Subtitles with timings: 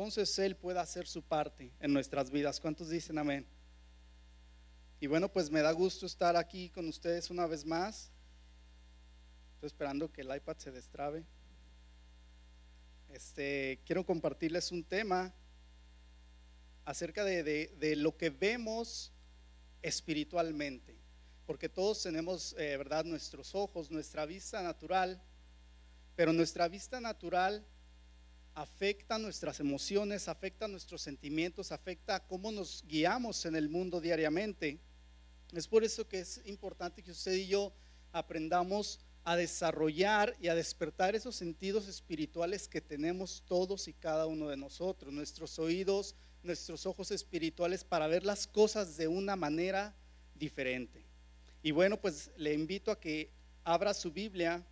[0.00, 2.58] entonces Él pueda hacer su parte en nuestras vidas.
[2.58, 3.46] ¿Cuántos dicen amén?
[4.98, 8.10] Y bueno, pues me da gusto estar aquí con ustedes una vez más.
[9.56, 11.26] Estoy esperando que el iPad se destrabe.
[13.12, 15.34] Este, quiero compartirles un tema
[16.86, 19.12] acerca de, lo que vemos
[19.82, 20.96] espiritualmente,
[21.44, 25.22] porque todos tenemos, eh, ¿verdad?, nuestros ojos, nuestra vista natural,
[26.16, 27.66] pero nuestra vista natural
[28.54, 34.78] afecta nuestras emociones, afecta nuestros sentimientos, afecta cómo nos guiamos en el mundo diariamente.
[35.52, 37.72] Es por eso que es importante que usted y yo
[38.12, 44.48] aprendamos a desarrollar y a despertar esos sentidos espirituales que tenemos todos y cada uno
[44.48, 49.94] de nosotros, nuestros oídos, nuestros ojos espirituales para ver las cosas de una manera
[50.34, 51.04] diferente.
[51.62, 53.30] Y bueno, pues le invito a que
[53.64, 54.64] abra su Biblia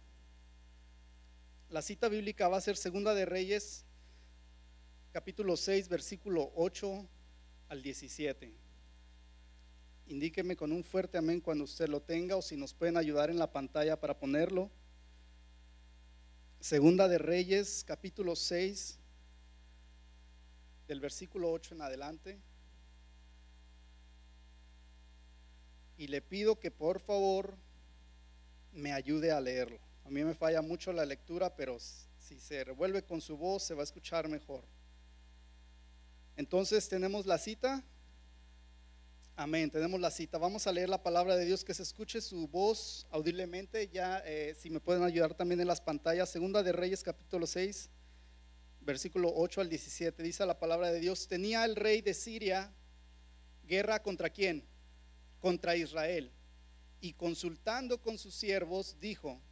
[1.71, 3.85] la cita bíblica va a ser Segunda de Reyes,
[5.13, 7.07] capítulo 6, versículo 8
[7.69, 8.55] al 17.
[10.07, 13.39] Indíqueme con un fuerte amén cuando usted lo tenga o si nos pueden ayudar en
[13.39, 14.71] la pantalla para ponerlo.
[16.59, 18.99] Segunda de Reyes, capítulo 6,
[20.87, 22.39] del versículo 8 en adelante.
[25.99, 27.55] Y le pido que por favor
[28.73, 29.88] me ayude a leerlo.
[30.09, 33.75] A mí me falla mucho la lectura, pero si se revuelve con su voz se
[33.75, 34.65] va a escuchar mejor.
[36.35, 37.85] Entonces tenemos la cita.
[39.37, 40.39] Amén, tenemos la cita.
[40.39, 43.89] Vamos a leer la palabra de Dios, que se escuche su voz audiblemente.
[43.89, 46.31] Ya, eh, si me pueden ayudar también en las pantallas.
[46.31, 47.91] Segunda de Reyes, capítulo 6,
[48.81, 50.23] versículo 8 al 17.
[50.23, 52.73] Dice la palabra de Dios, tenía el rey de Siria
[53.67, 54.65] guerra contra quién?
[55.39, 56.33] Contra Israel.
[56.99, 59.43] Y consultando con sus siervos, dijo,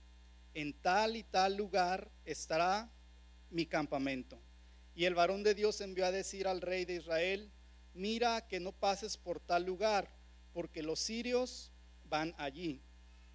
[0.56, 2.90] en tal y tal lugar estará
[3.50, 4.40] mi campamento.
[4.94, 7.52] Y el varón de Dios envió a decir al rey de Israel,
[7.92, 10.10] mira que no pases por tal lugar,
[10.54, 11.72] porque los sirios
[12.08, 12.80] van allí.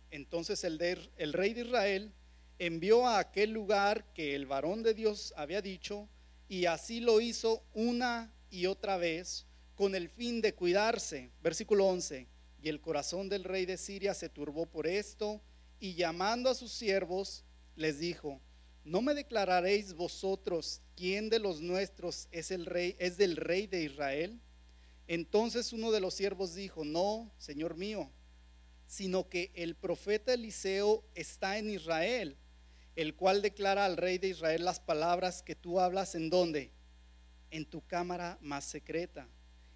[0.09, 2.11] Entonces el, rey de Israel
[2.57, 6.09] envió a aquel lugar que el varón de Dios había dicho,
[6.49, 11.29] y así lo hizo una y otra vez, con el fin de cuidarse.
[11.43, 12.27] Versículo 11.
[12.63, 15.39] Y el corazón del rey de Siria se turbó por esto,
[15.81, 17.43] y llamando a sus siervos,
[17.75, 18.39] les dijo,
[18.85, 23.81] ¿no me declararéis vosotros quién de los nuestros es el rey, es del rey de
[23.83, 24.39] Israel?
[25.07, 28.11] Entonces uno de los siervos dijo, no, Señor mío,
[28.85, 32.37] sino que el profeta Eliseo está en Israel,
[32.95, 36.71] el cual declara al rey de Israel las palabras que tú hablas en dónde?
[37.49, 39.27] En tu cámara más secreta.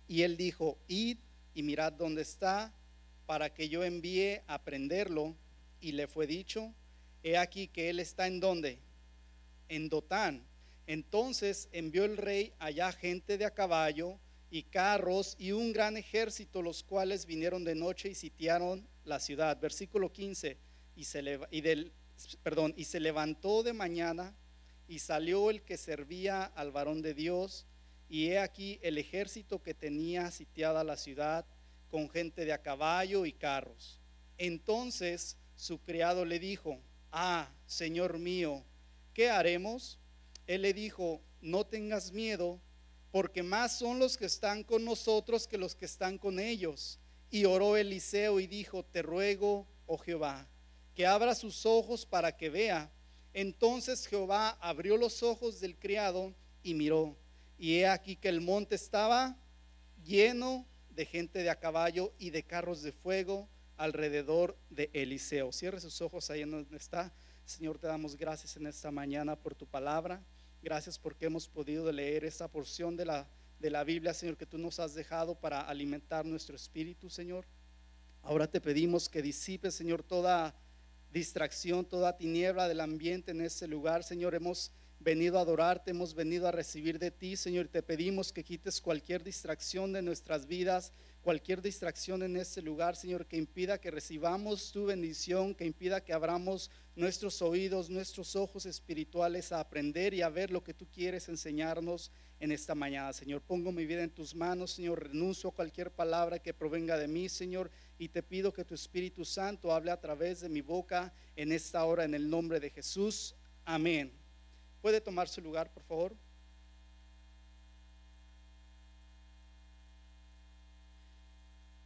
[0.07, 1.17] Y él dijo, id
[1.55, 2.71] y mirad dónde está,
[3.25, 5.35] para que yo envíe a prenderlo
[5.85, 6.73] y le fue dicho,
[7.21, 8.79] he aquí que él está en donde?
[9.69, 10.43] En Dotán.
[10.87, 14.17] Entonces envió el rey allá gente de a caballo
[14.49, 19.59] y carros y un gran ejército, los cuales vinieron de noche y sitiaron la ciudad.
[19.59, 20.57] Versículo 15.
[20.95, 21.93] Y se, y del,
[22.41, 24.35] perdón, y se levantó de mañana
[24.87, 27.67] y salió el que servía al varón de Dios.
[28.09, 31.45] Y he aquí el ejército que tenía sitiada la ciudad
[31.91, 33.99] con gente de a caballo y carros.
[34.39, 36.79] Entonces su criado le dijo,
[37.11, 38.63] ah, Señor mío,
[39.13, 39.99] ¿qué haremos?
[40.47, 42.59] Él le dijo, no tengas miedo,
[43.11, 46.99] porque más son los que están con nosotros que los que están con ellos.
[47.31, 50.47] Y oró Eliseo y dijo, te ruego, oh Jehová,
[50.93, 52.91] que abra sus ojos para que vea.
[53.33, 56.33] Entonces Jehová abrió los ojos del criado
[56.63, 57.15] y miró.
[57.57, 59.37] Y he aquí que el monte estaba
[60.03, 65.51] lleno de gente de a caballo y de carros de fuego alrededor de Eliseo.
[65.51, 67.13] Cierre sus ojos ahí en donde está.
[67.45, 70.23] Señor, te damos gracias en esta mañana por tu palabra.
[70.61, 73.27] Gracias porque hemos podido leer esta porción de la,
[73.59, 77.45] de la Biblia, Señor, que tú nos has dejado para alimentar nuestro espíritu, Señor.
[78.23, 80.55] Ahora te pedimos que disipes, Señor, toda
[81.11, 84.33] distracción, toda tiniebla del ambiente en este lugar, Señor.
[84.33, 87.67] Hemos venido a adorarte, hemos venido a recibir de ti, Señor.
[87.67, 90.91] Te pedimos que quites cualquier distracción de nuestras vidas,
[91.25, 96.13] cualquier distracción en este lugar, Señor, que impida que recibamos tu bendición, que impida que
[96.13, 101.27] abramos nuestros oídos, nuestros ojos espirituales a aprender y a ver lo que tú quieres
[101.27, 103.41] enseñarnos en esta mañana, Señor.
[103.41, 105.07] Pongo mi vida en tus manos, Señor.
[105.07, 109.25] Renuncio a cualquier palabra que provenga de mí, Señor, y te pido que tu Espíritu
[109.25, 113.33] Santo hable a través de mi boca en esta hora, en el nombre de Jesús.
[113.65, 114.13] Amén.
[114.79, 116.15] ¿Puede tomar su lugar, por favor?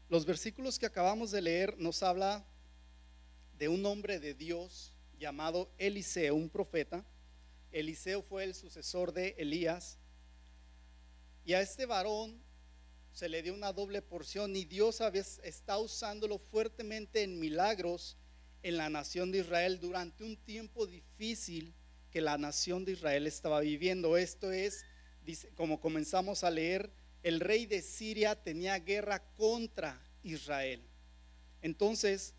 [0.10, 2.44] Los versículos que acabamos de leer nos habla
[3.60, 7.06] de un hombre de Dios llamado Eliseo, un profeta.
[7.72, 10.00] Eliseo fue el sucesor de Elías.
[11.46, 12.42] Y a este varón
[13.12, 15.00] se le dio una doble porción y Dios
[15.44, 18.18] está usándolo fuertemente en milagros
[18.64, 21.76] en la nación de Israel durante un tiempo difícil
[22.10, 24.18] que la nación de Israel estaba viviendo.
[24.18, 24.86] Esto es,
[25.56, 26.92] como comenzamos a leer,
[27.24, 30.82] el rey de Siria tenía guerra contra Israel.
[31.62, 32.34] Entonces,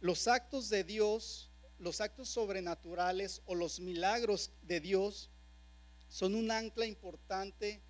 [0.00, 5.30] los actos de Dios, los actos sobrenaturales o los milagros de Dios
[6.08, 7.80] son un ancla importante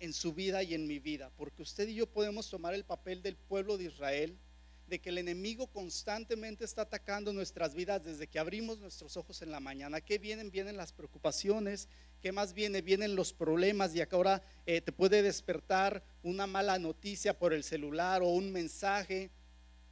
[0.00, 3.22] en su vida y en mi vida, porque usted y yo podemos tomar el papel
[3.22, 4.38] del pueblo de Israel,
[4.86, 9.50] de que el enemigo constantemente está atacando nuestras vidas desde que abrimos nuestros ojos en
[9.50, 10.00] la mañana.
[10.00, 10.50] ¿Qué vienen?
[10.50, 11.88] Vienen las preocupaciones,
[12.20, 12.82] ¿qué más viene?
[12.82, 17.64] Vienen los problemas y acá ahora eh, te puede despertar una mala noticia por el
[17.64, 19.30] celular o un mensaje.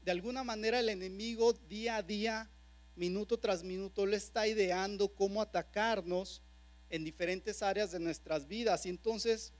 [0.05, 2.51] De alguna manera el enemigo día a día,
[2.95, 6.43] minuto tras minuto, le está ideando cómo atacarnos
[6.91, 8.85] en diferentes áreas de nuestras vidas.
[8.85, 9.55] Y entonces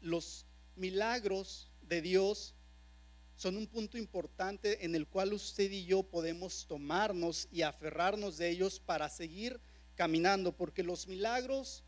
[0.00, 2.56] los milagros de Dios
[3.42, 8.48] son un punto importante en el cual usted y yo podemos tomarnos y aferrarnos de
[8.48, 9.60] ellos para seguir
[9.96, 11.82] caminando, porque los milagros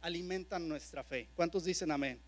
[0.00, 1.28] alimentan nuestra fe.
[1.34, 2.22] ¿Cuántos dicen amén?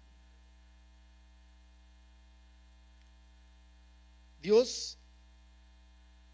[4.43, 4.99] Dios,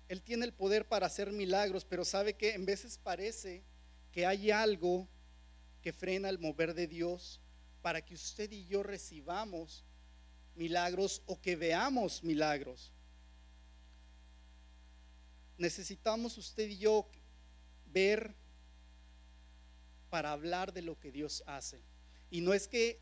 [0.08, 3.62] Él tiene el poder para hacer milagros, pero sabe que en veces parece
[4.12, 5.06] que hay algo
[5.82, 7.38] que frena el mover de Dios
[7.82, 9.84] para que usted y yo recibamos
[10.54, 12.92] milagros o que veamos milagros.
[15.58, 17.08] Necesitamos usted y yo
[17.86, 18.34] ver
[20.08, 21.80] para hablar de lo que Dios hace.
[22.30, 23.00] Y no es que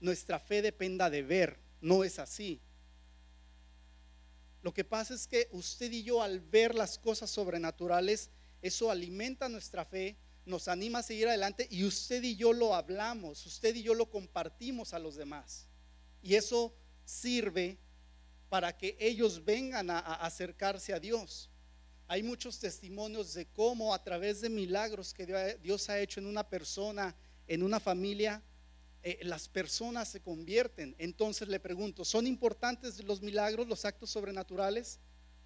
[0.00, 2.60] nuestra fe dependa de ver, no es así.
[4.62, 8.30] Lo que pasa es que usted y yo al ver las cosas sobrenaturales,
[8.60, 13.46] eso alimenta nuestra fe, nos anima a seguir adelante y usted y yo lo hablamos,
[13.46, 15.69] usted y yo lo compartimos a los demás.
[16.22, 16.74] Y eso
[17.04, 17.78] sirve
[18.48, 21.48] para que ellos vengan a, acercarse a Dios.
[22.08, 26.48] Hay muchos testimonios de cómo a través de milagros que Dios ha hecho en una
[26.48, 27.14] persona,
[27.46, 28.42] en una familia,
[29.02, 30.96] eh, las personas se convierten.
[30.98, 34.98] Entonces le pregunto, ¿son importantes los milagros, los actos sobrenaturales?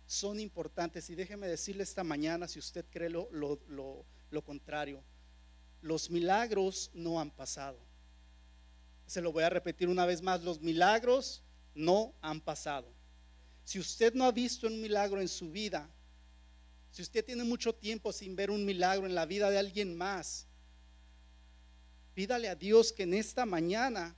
[0.07, 1.11] Son importantes.
[1.11, 5.03] Y déjeme decirle esta mañana, si usted cree lo, lo contrario.
[5.83, 7.79] Los milagros no han pasado.
[9.07, 11.43] Se lo voy a repetir una vez más, los milagros
[11.75, 12.93] no han pasado.
[13.65, 15.89] Si usted no ha visto un milagro en su vida,
[16.91, 20.47] si usted tiene mucho tiempo sin ver un milagro en la vida de alguien más,
[22.15, 24.15] pídale a Dios que en esta mañana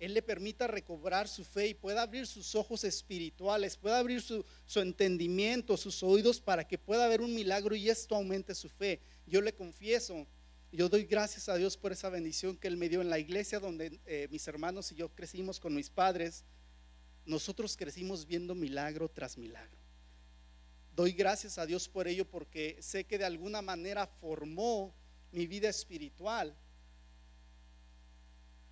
[0.00, 4.44] él le permita recobrar su fe y pueda abrir sus ojos espirituales, pueda abrir su,
[4.66, 9.00] su, entendimiento, sus oídos para que pueda ver un milagro y esto aumente su fe.
[9.26, 10.26] Yo le confieso,
[10.74, 13.60] yo doy gracias a Dios por esa bendición que Él me dio en la iglesia
[13.60, 16.44] donde eh, mis hermanos y yo crecimos con mis padres.
[17.24, 19.78] Nosotros crecimos viendo milagro tras milagro.
[20.94, 24.94] Doy gracias a Dios por ello porque sé que de alguna manera formó
[25.32, 26.56] mi vida espiritual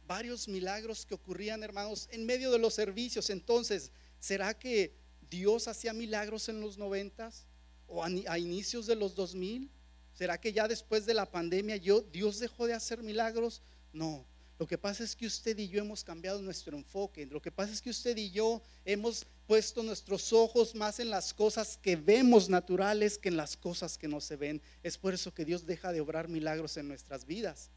[0.06, 3.31] varios milagros que ocurrían, hermanos, en medio de los servicios.
[3.31, 4.94] Entonces, ¿será que
[5.31, 7.46] Dios hacía milagros en los noventas
[7.87, 9.70] o a, inicios de los 2000?
[10.22, 13.60] ¿Será que ya después de la pandemia yo, Dios dejó de hacer milagros?
[13.92, 14.24] No.
[14.56, 17.26] Lo que pasa es que usted y yo hemos cambiado nuestro enfoque.
[17.26, 21.34] Lo que pasa es que usted y yo hemos puesto nuestros ojos más en las
[21.34, 24.62] cosas que vemos naturales que en las cosas que no se ven.
[24.84, 27.72] Es por eso que Dios deja de obrar milagros en nuestras vidas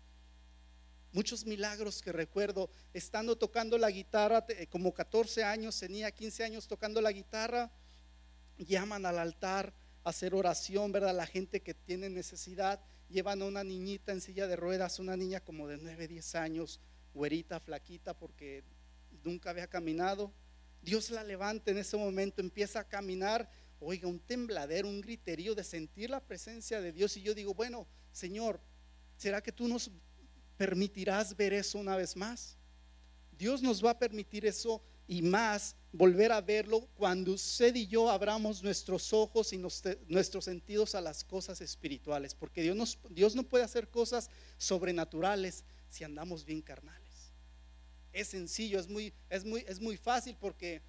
[1.13, 6.99] muchos milagros que recuerdo, estando tocando la guitarra, como 14 años, tenía 15 años tocando
[6.99, 7.71] la guitarra,
[8.57, 9.73] llaman al altar
[10.05, 11.13] hacer oración, ¿verdad?
[11.13, 15.41] La gente que tiene necesidad, llevan a una niñita en silla de ruedas, una niña
[15.41, 16.79] como de 9, 10 años,
[17.13, 18.63] güerita, flaquita, porque
[19.23, 20.31] nunca había caminado.
[20.81, 23.49] Dios la levanta en ese momento, empieza a caminar,
[23.81, 27.17] oiga, un tembladero, un griterío de sentir la presencia de Dios.
[27.17, 28.61] Y yo digo, bueno, Señor,
[29.17, 29.91] ¿será que tú nos
[30.57, 32.57] permitirás ver eso una vez más.
[33.37, 38.09] Dios nos va a permitir eso y más, volver a verlo cuando usted y yo
[38.09, 43.63] abramos nuestros ojos y nuestros sentidos a las cosas espirituales, porque Dios, Dios no puede
[43.63, 47.31] hacer cosas sobrenaturales si andamos bien carnales.
[48.11, 50.81] Es sencillo, es muy, es muy, es muy fácil porque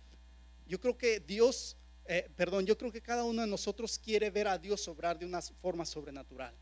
[0.66, 4.48] yo creo que Dios, eh, perdón, yo creo que cada uno de nosotros quiere ver
[4.48, 6.54] a Dios obrar de una forma sobrenatural.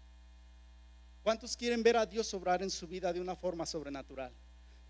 [1.23, 4.33] ¿Cuántos quieren ver a Dios obrar en su vida de una forma sobrenatural?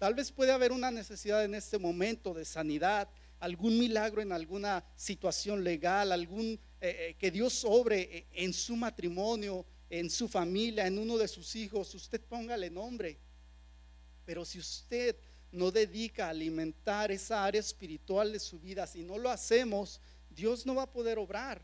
[0.05, 3.09] Tal vez puede haber una necesidad en este momento de sanidad,
[3.41, 8.77] algún milagro en alguna situación legal, algún eh, eh, que Dios obre eh, en su
[8.77, 11.95] matrimonio, en su familia, en uno de sus hijos.
[11.95, 13.19] Usted póngale nombre.
[14.27, 15.17] Pero si usted
[15.51, 20.67] no dedica a alimentar esa área espiritual de su vida, si no lo hacemos, Dios
[20.67, 21.63] no va a poder obrar.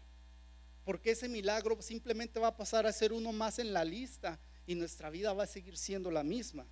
[0.87, 4.77] Porque ese milagro simplemente va a pasar a ser uno más en la lista y
[4.77, 6.67] nuestra vida va a seguir siendo la misma.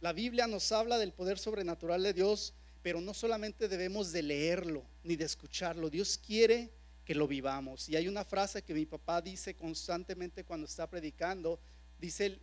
[0.00, 4.84] La Biblia nos habla del poder sobrenatural de Dios, pero no solamente debemos de leerlo
[5.02, 5.90] ni de escucharlo.
[5.90, 6.70] Dios quiere
[7.04, 7.88] que lo vivamos.
[7.88, 11.58] Y hay una frase que mi papá dice constantemente cuando está predicando,
[11.98, 12.38] dice,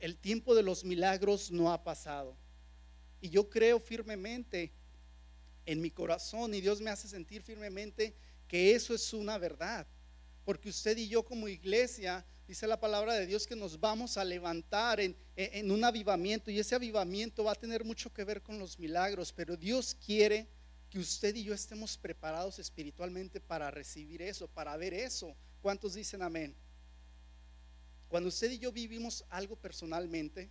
[0.00, 2.36] el, tiempo de los milagros no ha pasado.
[3.20, 4.70] Y yo creo firmemente
[5.66, 8.14] en mi corazón y Dios me hace sentir firmemente
[8.46, 9.86] que eso es una verdad.
[10.44, 14.24] Porque usted y yo como iglesia, dice la palabra de Dios que nos vamos a
[14.24, 18.58] levantar en, en, un avivamiento y ese avivamiento va a tener mucho que ver con
[18.58, 20.46] los milagros, pero Dios quiere
[20.90, 25.34] que usted y yo estemos preparados espiritualmente para recibir eso, para ver eso.
[25.62, 26.54] ¿Cuántos dicen amén?
[28.08, 30.50] Cuando usted y yo vivimos algo personalmente,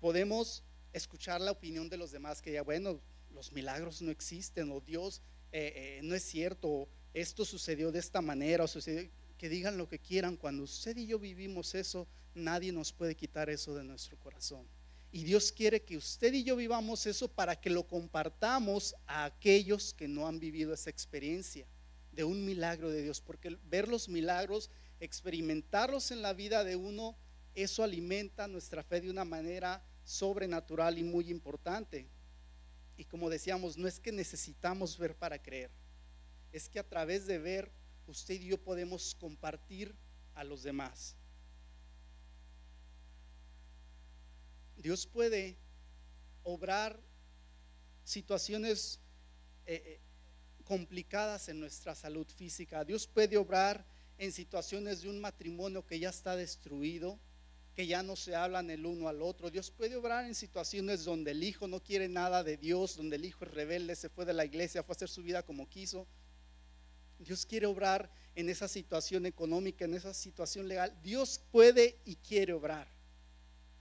[0.00, 3.00] podemos escuchar la opinión de los demás que ya, bueno,
[3.30, 8.20] los milagros no existen o Dios eh, eh, no es cierto, esto sucedió de esta
[8.20, 10.36] manera, o sucedió, que digan lo que quieran.
[10.36, 14.66] Cuando usted y yo vivimos eso, nadie nos puede quitar eso de nuestro corazón.
[15.12, 19.94] Y Dios quiere que usted y yo vivamos eso para que lo compartamos a aquellos
[19.94, 21.66] que no han vivido esa experiencia
[22.12, 23.20] de un milagro de Dios.
[23.20, 27.16] Porque ver los milagros, experimentarlos en la vida de uno,
[27.54, 32.06] eso alimenta nuestra fe de una manera sobrenatural y muy importante.
[32.96, 35.70] Y como decíamos, no es que necesitamos ver para creer,
[36.52, 37.70] es que a través de ver,
[38.06, 39.94] usted y yo podemos compartir
[40.34, 41.16] a los demás.
[44.76, 45.56] Dios puede
[46.42, 47.00] obrar
[48.04, 49.00] situaciones
[49.66, 50.00] eh, eh,
[50.64, 52.84] complicadas en nuestra salud física.
[52.84, 53.84] Dios puede obrar
[54.18, 57.18] en situaciones de un matrimonio que ya está destruido,
[57.74, 59.50] que ya no se hablan el uno al otro.
[59.50, 63.24] Dios puede obrar en situaciones donde el hijo no quiere nada de Dios, donde el
[63.24, 66.06] hijo es rebelde, se fue de la iglesia, fue a hacer su vida como quiso.
[67.18, 70.96] Dios quiere obrar en esa situación económica, en esa situación legal.
[71.02, 72.88] Dios puede y quiere obrar.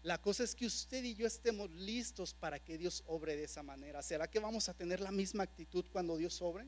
[0.02, 3.64] La cosa es que usted y yo estemos listos para que Dios obre de esa
[3.64, 4.02] manera.
[4.02, 6.68] ¿Será que vamos a tener la misma actitud cuando Dios obre?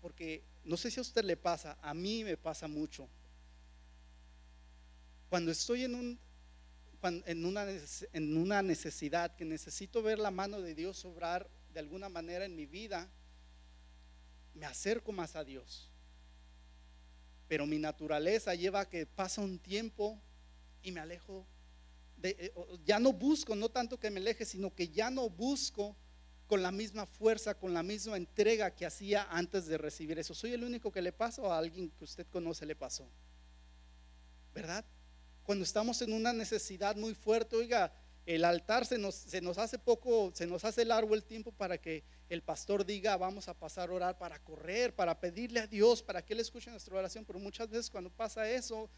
[0.00, 3.08] Porque no sé si a usted le pasa, a mí me pasa mucho.
[5.30, 6.18] Cuando estoy en, un,
[7.02, 7.66] en, una,
[8.12, 12.54] en una necesidad, que necesito ver la mano de Dios obrar de alguna manera en
[12.54, 13.10] mi vida,
[14.54, 15.90] me acerco más a Dios.
[17.48, 20.20] Pero mi naturaleza lleva a que pasa un tiempo
[20.82, 21.46] y me alejo
[22.26, 22.54] eh,
[22.86, 25.94] ya no busco, no tanto que me aleje, sino que ya no busco
[26.46, 30.34] con la misma fuerza, con la misma entrega que hacía antes de recibir eso.
[30.34, 33.06] ¿Soy el único que le pasó o a alguien que usted conoce le pasó?
[34.54, 34.84] ¿Verdad?
[35.42, 37.92] Cuando estamos en una necesidad muy fuerte, oiga,
[38.26, 42.42] el altar se nos, hace poco, se nos hace largo el tiempo para que el
[42.42, 46.32] pastor diga, vamos a pasar a orar, para correr, para pedirle a Dios, para que
[46.32, 47.24] Él escuche nuestra oración.
[47.24, 48.88] Pero muchas veces cuando pasa eso,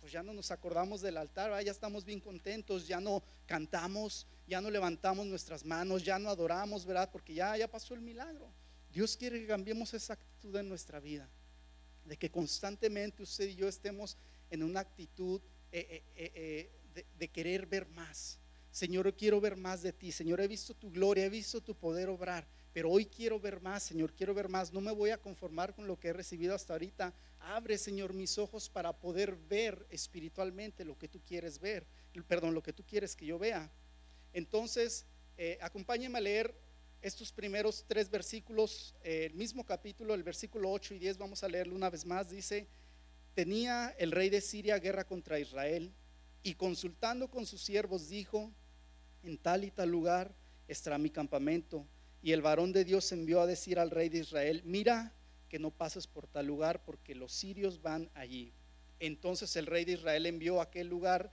[0.00, 4.60] pues ya no nos acordamos del altar, ya estamos bien contentos, ya no cantamos, ya
[4.60, 7.10] no levantamos nuestras manos, ya no adoramos, ¿verdad?
[7.10, 8.52] Porque ya, ya pasó el milagro.
[8.92, 11.28] Dios quiere que cambiemos esa actitud en nuestra vida,
[12.04, 14.18] de que constantemente usted y yo estemos
[14.50, 15.40] en una actitud
[15.72, 18.38] eh, eh, eh, de, querer ver más.
[18.70, 20.12] Señor, yo quiero ver más de ti.
[20.12, 23.84] Señor, he visto tu gloria, he visto tu poder obrar pero hoy quiero ver más,
[23.84, 24.72] Señor, quiero ver más.
[24.72, 27.14] No me voy a conformar con lo que he recibido hasta ahorita.
[27.38, 31.86] Abre, Señor, mis ojos para poder ver espiritualmente lo que tú quieres ver,
[32.26, 33.70] perdón, lo que tú quieres que yo vea.
[34.32, 36.52] Entonces, eh, a leer
[37.00, 41.48] estos primeros tres versículos, eh, el mismo capítulo, el versículo 8 y 10, vamos a
[41.48, 42.28] leerlo una vez más.
[42.28, 42.66] Dice,
[43.34, 45.94] tenía el rey de Siria guerra contra Israel
[46.44, 48.52] y consultando con sus siervos dijo,
[49.22, 50.36] en tal y tal lugar
[50.68, 51.86] estará mi campamento
[52.22, 55.14] y el varón de Dios envió a decir al rey de Israel, mira
[55.48, 58.52] que no pases por tal lugar porque los sirios van allí.
[59.00, 61.32] Entonces el rey de Israel envió a aquel lugar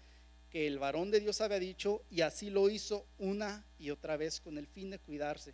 [0.50, 4.39] que el varón de Dios había dicho y así lo hizo una y otra vez
[4.39, 5.53] con el fin de cuidarse.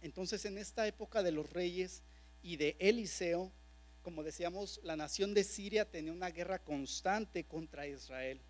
[0.00, 2.02] Entonces en esta época de los reyes
[2.42, 3.52] y de Eliseo,
[4.00, 8.40] como decíamos, la nación de Siria tenía una guerra constante contra Israel.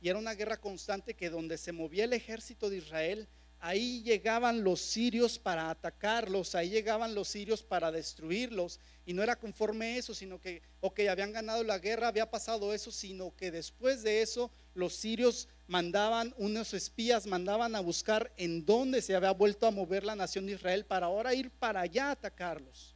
[0.00, 3.28] Y era una guerra constante que donde se movía el ejército de Israel,
[3.60, 8.78] ahí llegaban los sirios para atacarlos, ahí llegaban los sirios para destruirlos.
[9.04, 12.90] Y no era conforme eso, sino que, ok, habían ganado la guerra, había pasado eso,
[12.90, 19.02] sino que después de eso los sirios mandaban, unos espías mandaban a buscar en dónde
[19.02, 22.12] se había vuelto a mover la nación de Israel para ahora ir para allá a
[22.12, 22.94] atacarlos.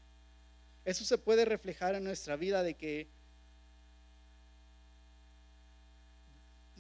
[0.85, 3.09] Eso se puede reflejar en nuestra vida de que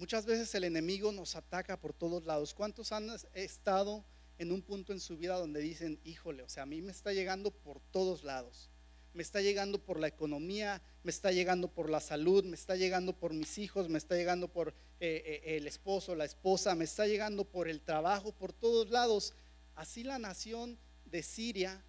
[0.01, 2.55] muchas veces el enemigo nos ataca por todos lados.
[2.55, 4.03] ¿Cuántos han estado
[4.39, 7.13] en un punto en su vida donde dicen, híjole, o sea, a mí me está
[7.13, 8.71] llegando por todos lados?
[9.13, 13.15] Me está llegando por la economía, me está llegando por la salud, me está llegando
[13.15, 14.69] por mis hijos, me está llegando por
[15.01, 19.35] eh, eh, el esposo, la esposa, me está llegando por el trabajo, por todos lados.
[19.75, 21.85] Así la nación de Siria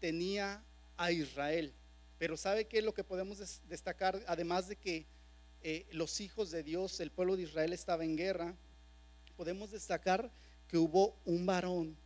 [0.00, 0.64] tenía
[0.96, 1.72] a Israel.
[2.18, 4.20] Pero ¿sabe qué es lo que podemos destacar?
[4.26, 5.06] Además de que
[5.66, 8.54] eh, los hijos de Dios, el pueblo de Israel estaba en guerra,
[9.34, 10.30] podemos destacar
[10.68, 11.96] que hubo un varón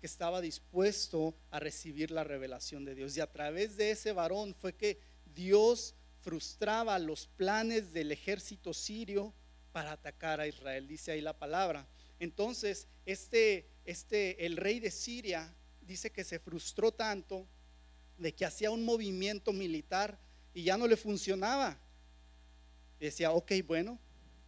[0.00, 3.14] que estaba dispuesto a recibir la revelación de Dios.
[3.14, 4.98] Y a través de ese varón fue que
[5.34, 9.34] Dios frustraba los planes del ejército sirio
[9.72, 11.86] para atacar a Israel, dice ahí la palabra.
[12.18, 17.46] Entonces, este, este, el rey de Siria dice que se frustró tanto
[18.16, 20.18] de que hacía un movimiento militar
[20.54, 21.78] y ya no le funcionaba.
[23.04, 23.98] Decía, ok, bueno,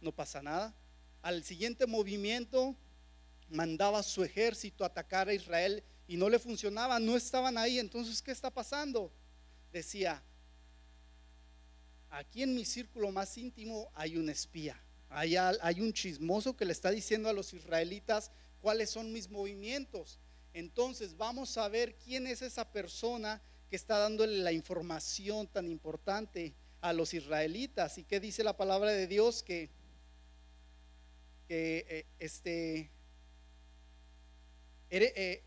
[0.01, 0.73] no pasa nada.
[1.21, 2.75] Al siguiente movimiento
[3.49, 7.79] mandaba su ejército a atacar a Israel y no le funcionaba, no estaban ahí.
[7.79, 9.11] Entonces, ¿qué está pasando?
[9.71, 10.23] Decía,
[12.09, 16.71] aquí en mi círculo más íntimo hay un espía, hay, hay un chismoso que le
[16.71, 20.19] está diciendo a los israelitas cuáles son mis movimientos.
[20.53, 26.55] Entonces, vamos a ver quién es esa persona que está dándole la información tan importante
[26.81, 27.97] a los israelitas.
[27.97, 29.43] ¿Y qué dice la palabra de Dios?
[29.43, 29.69] Que,
[31.49, 32.91] eh, este,
[34.89, 35.43] eh,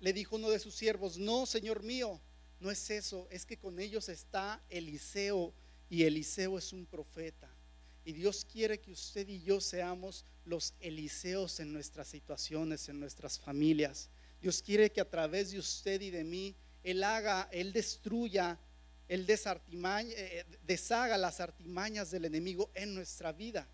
[0.00, 2.20] le dijo uno de sus siervos, no, Señor mío,
[2.60, 5.52] no es eso, es que con ellos está Eliseo
[5.88, 7.50] y Eliseo es un profeta.
[8.04, 13.38] Y Dios quiere que usted y yo seamos los Eliseos en nuestras situaciones, en nuestras
[13.38, 14.10] familias.
[14.40, 16.54] Dios quiere que a través de usted y de mí
[16.86, 18.60] él haga, Él destruya,
[19.08, 23.68] Él eh, eh, deshaga las artimañas del enemigo en nuestra vida.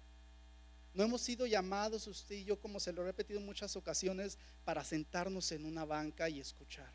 [0.95, 4.39] No hemos sido llamados usted y yo, como se lo he repetido en muchas ocasiones,
[4.65, 6.93] para sentarnos en una banca y escuchar.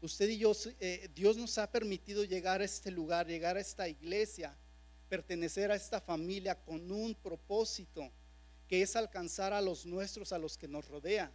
[0.00, 3.88] Usted y yo, eh, Dios nos ha permitido llegar a este lugar, llegar a esta
[3.88, 4.56] iglesia,
[5.08, 8.10] pertenecer a esta familia con un propósito,
[8.68, 11.30] que es alcanzar a los nuestros, a los que nos rodean.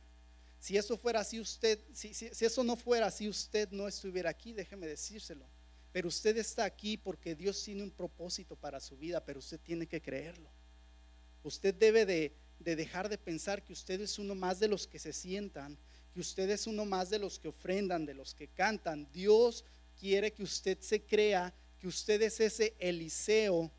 [0.60, 4.88] Si eso fuera así, usted, si, eso no fuera así, usted no estuviera aquí, déjeme
[4.88, 5.46] decírselo.
[5.92, 9.88] Pero usted está aquí porque Dios tiene un propósito para su vida, pero usted tiene
[9.88, 10.50] que creerlo.
[11.44, 15.00] Usted debe de, de dejar de pensar que usted es uno más de los que
[15.00, 15.78] se sientan,
[16.14, 19.08] que usted es uno más de los que ofrendan, de los que cantan.
[19.12, 19.66] Dios
[20.00, 23.72] quiere que usted se crea que usted es ese Eliseo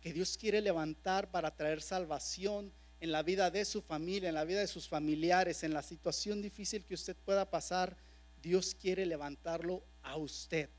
[0.00, 4.44] que Dios quiere levantar para traer salvación en la vida de su familia, en la
[4.44, 7.96] vida de sus familiares, en la situación difícil que usted pueda pasar,
[8.42, 10.70] Dios quiere levantarlo a usted.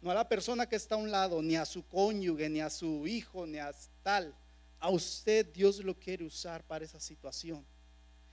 [0.00, 2.70] No a la persona que está a un lado, ni a su cónyuge, ni a
[2.70, 4.32] su hijo, ni a tal.
[4.78, 7.66] A usted Dios lo quiere usar para esa situación.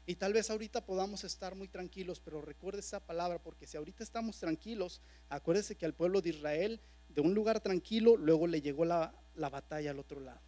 [0.05, 4.03] Y tal vez ahorita podamos estar muy tranquilos, pero recuerde esa palabra, porque si ahorita
[4.03, 8.85] estamos tranquilos, acuérdese que al pueblo de Israel, de un lugar tranquilo, luego le llegó
[8.85, 10.41] la, la batalla al otro lado.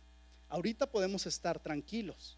[0.50, 2.38] Ahorita podemos estar tranquilos,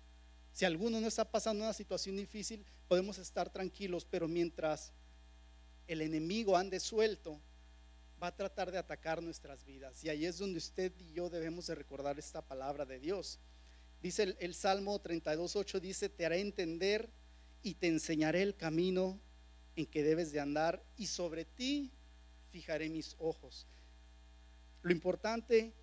[0.54, 4.92] si alguno no está pasando una situación difícil, podemos estar tranquilos, pero mientras
[5.90, 7.42] el enemigo ande suelto,
[8.22, 10.04] va a tratar de atacar nuestras vidas.
[10.04, 13.40] Y ahí es donde usted y yo debemos de recordar esta palabra de Dios.
[14.02, 17.10] Dice el, el Salmo 32.8, dice, te haré entender
[17.62, 19.20] y te enseñaré el camino
[19.76, 21.92] en que debes de andar y sobre ti
[22.52, 23.68] fijaré mis ojos.
[24.82, 25.74] Lo importante,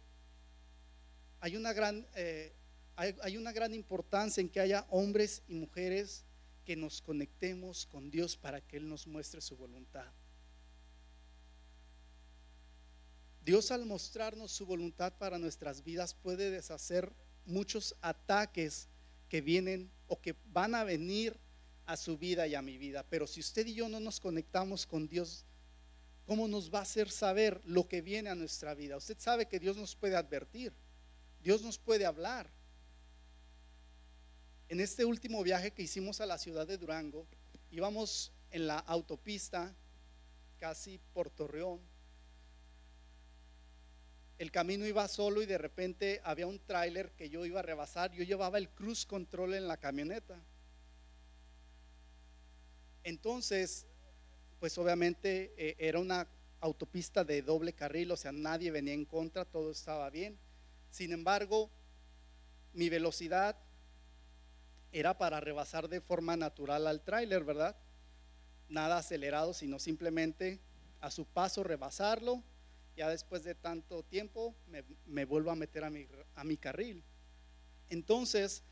[1.40, 2.06] hay una gran...
[2.14, 2.52] Eh,
[2.96, 6.24] hay, una gran importancia en que haya hombres y mujeres
[6.66, 10.12] que nos conectemos con Dios para que Él nos muestre su voluntad.
[13.44, 18.88] Dios al mostrarnos su voluntad para nuestras vidas puede deshacer muchos ataques
[19.28, 21.38] que vienen o que van a venir
[21.86, 23.06] a su vida y a mi vida.
[23.08, 25.44] Pero si usted y yo no nos conectamos con Dios,
[26.26, 28.96] ¿cómo nos va a hacer saber lo que viene a nuestra vida?
[28.96, 30.72] Usted sabe que Dios nos puede advertir,
[31.40, 32.50] Dios nos puede hablar,
[34.68, 37.26] en este último viaje que hicimos a la ciudad de Durango,
[37.70, 39.74] íbamos en la autopista
[40.58, 41.80] casi por Torreón.
[44.38, 48.12] El camino iba solo y de repente había un tráiler que yo iba a rebasar.
[48.12, 50.38] Yo llevaba el cruise control en la camioneta.
[53.02, 53.86] Entonces,
[54.58, 56.28] pues obviamente eh, era una
[56.60, 60.38] autopista de doble carril, o sea, nadie venía en contra, todo estaba bien.
[60.90, 61.70] Sin embargo,
[62.72, 63.56] mi velocidad
[64.98, 67.76] era para rebasar de forma natural al tráiler, ¿verdad?
[68.68, 70.58] Nada acelerado, sino simplemente
[71.00, 72.42] a su paso rebasarlo
[72.96, 77.04] Ya después de tanto tiempo me, me vuelvo a meter a mi, a mi carril.
[77.90, 78.62] Entonces,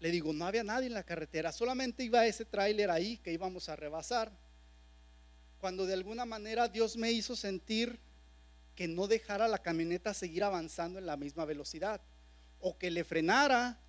[0.00, 3.68] le digo, no había nadie en la carretera, solamente iba ese tráiler ahí que íbamos
[3.68, 4.32] a rebasar.
[5.58, 8.00] Cuando de alguna manera Dios me hizo sentir
[8.74, 12.00] que no dejara la camioneta seguir avanzando en la misma velocidad,
[12.60, 13.83] o que le frenara,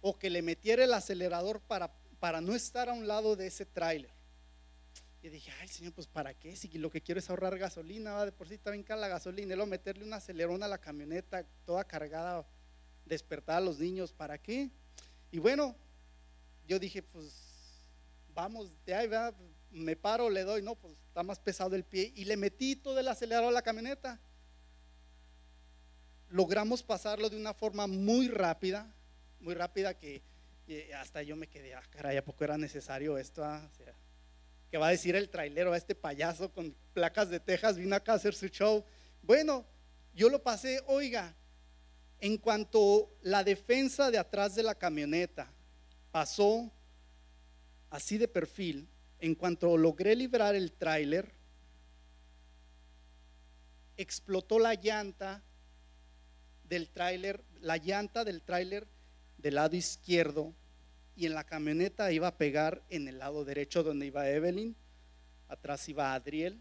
[0.00, 3.66] o que le metiera el acelerador para, para no estar a un lado de ese
[3.66, 4.12] tráiler.
[5.22, 8.24] Y dije, ay Señor, pues para qué, si lo que quiero es ahorrar gasolina, va
[8.24, 12.46] de por sí cara la gasolina, y meterle un acelerón a la camioneta toda cargada,
[13.04, 14.70] despertar a los niños, ¿para qué?
[15.30, 15.76] Y bueno,
[16.66, 17.82] yo dije, pues
[18.34, 19.08] vamos, de ahí
[19.70, 22.98] me paro, le doy, no, pues está más pesado el pie, y le metí todo
[22.98, 24.18] el acelerador a la camioneta.
[26.30, 28.94] Logramos pasarlo de una forma muy rápida,
[29.40, 30.22] muy rápida que
[30.96, 33.44] hasta yo me quedé, ah, caray, ¿a poco era necesario esto?
[33.44, 33.68] Ah,
[34.70, 38.12] que va a decir el trailero a este payaso con placas de Texas, vino acá
[38.12, 38.84] a hacer su show.
[39.22, 39.66] Bueno,
[40.14, 41.34] yo lo pasé, oiga,
[42.20, 45.50] en cuanto la defensa de atrás de la camioneta
[46.12, 46.70] pasó
[47.88, 51.32] así de perfil, en cuanto logré librar el tráiler,
[53.96, 55.42] explotó la llanta
[56.64, 58.86] del tráiler, la llanta del tráiler
[59.40, 60.54] del lado izquierdo
[61.16, 64.76] y en la camioneta iba a pegar en el lado derecho donde iba Evelyn,
[65.48, 66.60] atrás iba Adriel.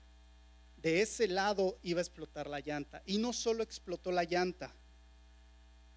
[0.78, 3.02] De ese lado iba a explotar la llanta.
[3.06, 4.74] Y no solo explotó la llanta,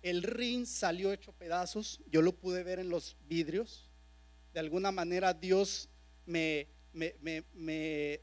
[0.03, 3.89] el ring salió hecho pedazos, yo lo pude ver en los vidrios.
[4.53, 5.89] De alguna manera Dios
[6.27, 8.21] me, me, me,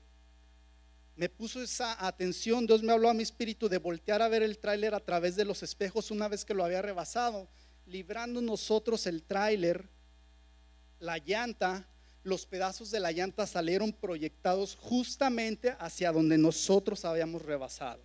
[1.15, 4.57] me puso esa atención, Dios me habló a mi espíritu de voltear a ver el
[4.57, 7.49] tráiler a través de los espejos una vez que lo había rebasado,
[7.89, 9.89] librando nosotros el tráiler
[10.99, 11.87] la llanta,
[12.23, 18.03] los pedazos de la llanta salieron proyectados justamente hacia donde nosotros habíamos rebasado.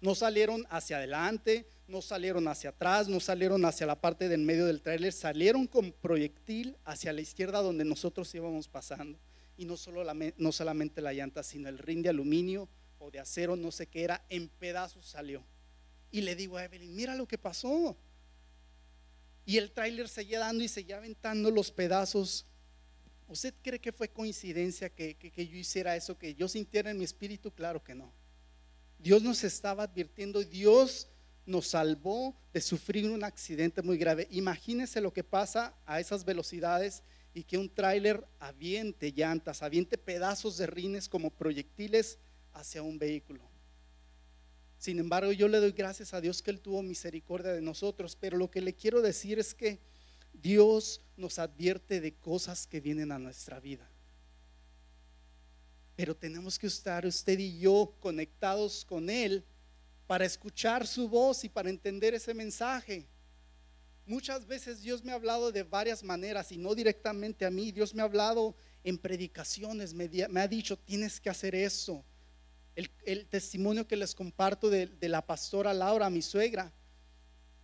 [0.00, 4.66] No salieron hacia adelante, no salieron hacia atrás, no salieron hacia la parte del medio
[4.66, 9.18] del tráiler, salieron con proyectil hacia la izquierda donde nosotros íbamos pasando.
[9.56, 10.04] Y no, solo
[10.36, 12.68] no solamente la llanta, sino el ring de aluminio
[12.98, 15.42] o de acero, no sé qué era, en pedazos salió.
[16.10, 17.96] Y le digo a Evelyn, mira lo que pasó.
[19.46, 22.44] Y el tráiler seguía dando y seguía aventando los pedazos.
[23.28, 27.04] ¿Usted cree que fue coincidencia que, que, yo hiciera eso, que yo sintiera en mi
[27.04, 27.52] espíritu?
[27.52, 28.12] Claro que no.
[28.98, 31.08] Dios nos estaba advirtiendo, Dios
[31.46, 34.26] nos salvó de sufrir un accidente muy grave.
[34.32, 40.56] Imagínese lo que pasa a esas velocidades y que un tráiler aviente llantas, aviente pedazos
[40.58, 42.18] de rines como proyectiles
[42.52, 43.55] hacia un vehículo.
[44.78, 48.36] Sin embargo, yo le doy gracias a Dios que Él tuvo misericordia de nosotros, pero
[48.36, 49.78] lo que le quiero decir es que
[50.32, 53.88] Dios nos advierte de cosas que vienen a nuestra vida.
[55.96, 59.44] Pero tenemos que estar usted y yo conectados con Él
[60.06, 63.06] para escuchar su voz y para entender ese mensaje.
[64.04, 67.72] Muchas veces Dios me ha hablado de varias maneras y no directamente a mí.
[67.72, 70.08] Dios me ha hablado en predicaciones, me,
[70.40, 72.04] ha dicho, tienes que hacer eso
[72.76, 76.72] el, testimonio que les comparto de, la pastora Laura, mi suegra,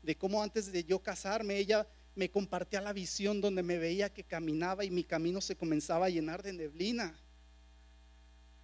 [0.03, 4.25] de cómo antes de yo casarme, ella me compartía la visión donde me veía que
[4.25, 7.15] caminaba y mi camino se comenzaba a llenar de neblina.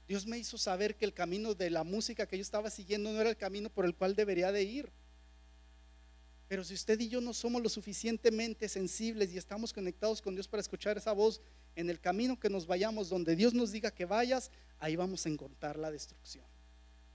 [0.08, 3.20] Dios me hizo saber que el camino de la música que yo estaba siguiendo no
[3.20, 4.90] era el camino por el cual debería de ir.
[6.48, 10.48] Pero si usted y yo no somos lo suficientemente sensibles y estamos conectados con Dios
[10.48, 11.42] para escuchar esa voz,
[11.76, 15.28] en el camino que nos vayamos, donde Dios nos diga que vayas, ahí vamos a
[15.28, 16.44] encontrar la destrucción.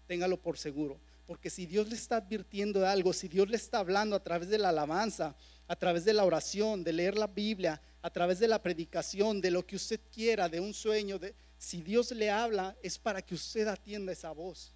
[0.08, 1.00] Téngalo por seguro.
[1.26, 4.58] Porque si Dios le está advirtiendo algo, si Dios le está hablando a través de
[4.58, 5.36] la alabanza,
[5.68, 9.50] a través de la oración, de leer la Biblia, a través de la predicación, de
[9.50, 13.36] lo que usted quiera, de un sueño, de, si Dios le habla, es para que
[13.36, 14.74] usted atienda esa voz.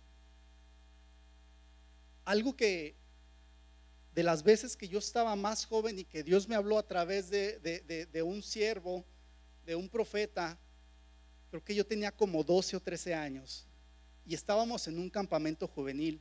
[2.24, 2.96] Algo que
[4.18, 7.30] de las veces que yo estaba más joven y que Dios me habló a través
[7.30, 9.06] de, un siervo,
[9.64, 10.58] de un profeta,
[11.52, 13.68] creo que yo tenía como 12 o 13 años,
[14.26, 16.20] y estábamos en un campamento juvenil.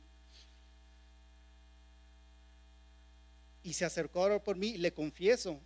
[3.63, 5.59] Y se acercó a por mí y le confieso,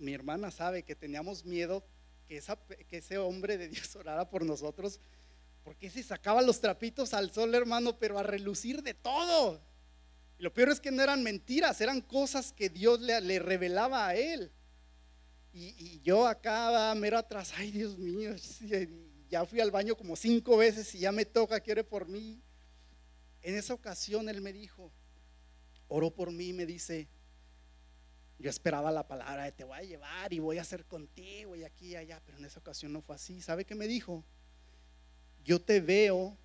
[0.00, 1.84] mi hermana sabe que teníamos miedo
[2.26, 2.42] que,
[2.88, 4.98] que ese hombre de Dios orara por nosotros,
[5.62, 9.69] porque se sacaba los trapitos al sol, hermano, pero a relucir de todo.
[10.40, 14.06] Y lo peor es que no eran mentiras, eran cosas que Dios le, le revelaba
[14.06, 14.50] a él.
[15.52, 18.34] Y, yo acá, mero atrás, ay Dios mío,
[19.28, 22.40] ya fui al baño como cinco veces y ya me toca, quiere por mí.
[23.42, 24.90] En esa ocasión él me dijo,
[25.88, 27.06] oró por mí y me dice,
[28.38, 31.64] yo esperaba la palabra de te voy a llevar y voy a hacer contigo y
[31.64, 33.42] aquí y allá, pero en esa ocasión no fue así.
[33.42, 34.24] ¿Sabe qué me dijo?
[35.44, 36.38] Yo te veo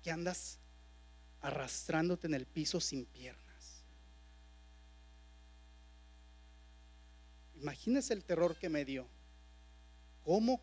[0.00, 0.60] que andas
[1.46, 3.84] arrastrándote en el piso sin piernas.
[7.54, 9.06] Imagínese el terror que me dio.
[10.24, 10.60] ¿Cómo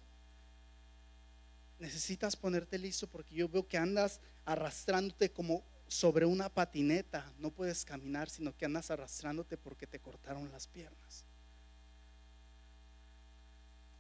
[1.80, 3.08] necesitas ponerte listo?
[3.08, 7.32] Porque yo veo que andas arrastrándote como sobre una patineta.
[7.40, 11.24] No puedes caminar, sino que andas arrastrándote porque te cortaron las piernas.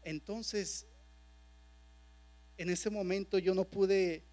[0.01, 0.85] Entonces,
[2.57, 4.32] en ese momento yo no pude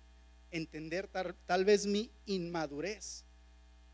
[0.51, 3.25] entender tal, vez mi inmadurez.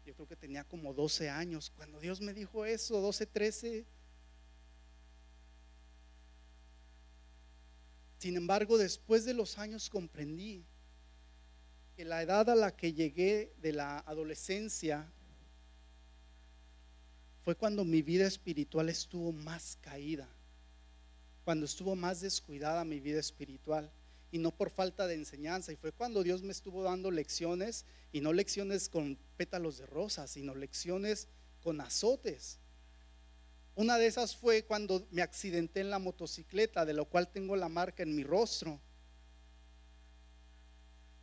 [0.04, 1.70] Yo creo que tenía como 12 años.
[1.70, 3.86] Cuando Dios me dijo eso, 12, 13.
[8.18, 10.64] Sin embargo, después de los años comprendí
[11.96, 15.10] que la edad a la que llegué de la adolescencia
[17.42, 20.28] fue cuando mi vida espiritual estuvo más caída,
[21.44, 23.90] cuando estuvo más descuidada mi vida espiritual
[24.30, 25.72] y no por falta de enseñanza.
[25.72, 30.30] Y fue cuando Dios me estuvo dando lecciones, y no lecciones con pétalos de rosas,
[30.30, 31.28] sino lecciones
[31.60, 32.58] con azotes.
[33.74, 37.68] Una de esas fue cuando me accidenté en la motocicleta, de lo cual tengo la
[37.68, 38.80] marca en mi rostro.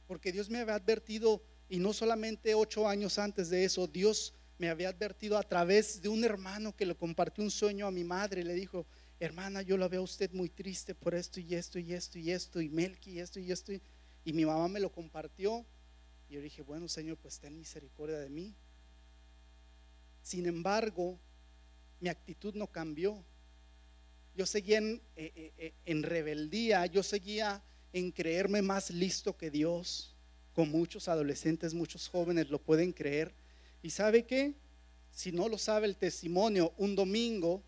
[0.05, 4.69] Porque Dios me había advertido, y no solamente ocho años antes de eso, Dios me
[4.69, 8.43] había advertido a través de un hermano que le compartió un sueño a mi madre.
[8.43, 8.85] Le dijo,
[9.19, 12.31] hermana, yo la veo a usted muy triste por esto y esto y esto y
[12.31, 13.71] esto y Melqui y esto y esto.
[14.25, 15.65] Y mi mamá me lo compartió.
[16.29, 18.53] Y yo dije, bueno, Señor, pues ten misericordia de mí.
[20.21, 21.19] Sin embargo,
[21.99, 23.23] mi actitud no cambió.
[24.35, 29.51] Yo seguía en, eh, eh, eh, en, rebeldía, yo seguía en creerme más listo que
[29.51, 30.15] Dios,
[30.53, 33.33] con muchos adolescentes, muchos jóvenes lo pueden creer.
[33.83, 34.55] ¿Y sabe qué?
[35.11, 37.63] Si no lo sabe el testimonio, un domingo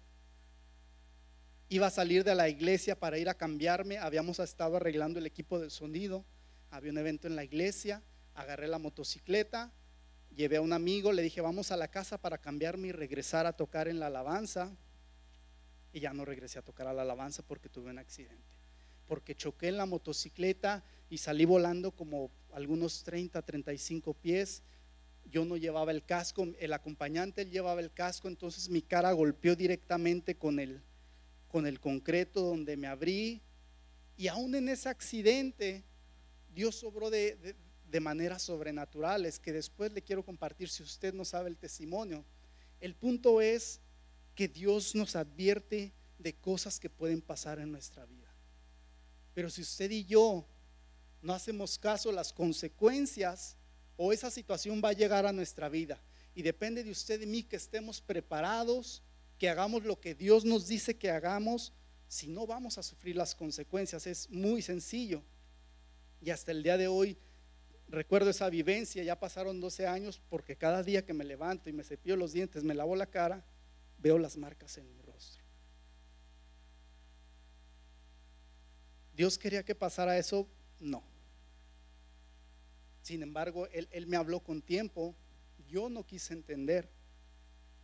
[1.69, 5.59] iba a salir de la iglesia para ir a cambiarme, habíamos estado arreglando el equipo
[5.59, 6.25] del sonido,
[6.69, 9.71] había un evento en la iglesia, agarré la motocicleta,
[10.35, 13.53] llevé a un amigo, le dije, vamos a la casa para cambiarme y regresar a
[13.53, 14.75] tocar en la alabanza.
[15.93, 18.43] Y ya no regresé a tocar a la alabanza porque tuve un accidente.
[19.07, 24.61] Porque choqué en la motocicleta y salí volando como algunos 30, 35 pies.
[25.25, 30.35] Yo no llevaba el casco, el acompañante llevaba el casco, entonces mi cara golpeó directamente
[30.35, 30.83] con el,
[31.55, 33.41] con el concreto donde me abrí.
[34.17, 35.85] Y aún en ese accidente,
[36.53, 37.55] Dios obró de,
[37.89, 42.25] de, maneras sobrenaturales que después le quiero compartir si usted no sabe el testimonio.
[42.81, 43.79] El punto es
[44.35, 48.35] que Dios nos advierte de cosas que pueden pasar en nuestra vida.
[49.33, 50.45] Pero si usted y yo
[51.21, 53.55] no hacemos caso, las consecuencias
[53.95, 56.03] o esa situación va a llegar a nuestra vida.
[56.33, 59.01] Y depende de usted y mí que estemos preparados
[59.37, 61.73] que hagamos lo que Dios nos dice que hagamos,
[62.07, 64.07] si no vamos a sufrir las consecuencias.
[64.07, 65.23] Es muy sencillo.
[66.21, 67.17] Y hasta el día de hoy
[67.87, 71.83] recuerdo esa vivencia, ya pasaron 12 años, porque cada día que me levanto y me
[71.83, 73.45] cepillo los dientes, me lavo la cara,
[73.99, 75.43] veo las marcas en mi rostro.
[79.13, 80.47] ¿Dios quería que pasara eso?
[80.79, 81.03] No.
[83.01, 85.15] Sin embargo, él, él me habló con tiempo,
[85.67, 86.89] yo no quise entender.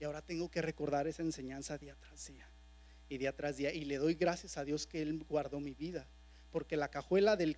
[0.02, 2.50] Y ahora tengo que recordar esa enseñanza día tras día
[3.08, 3.72] y día tras día.
[3.72, 6.08] Y le doy gracias a Dios que Él guardó mi vida,
[6.50, 7.56] porque la cajuela del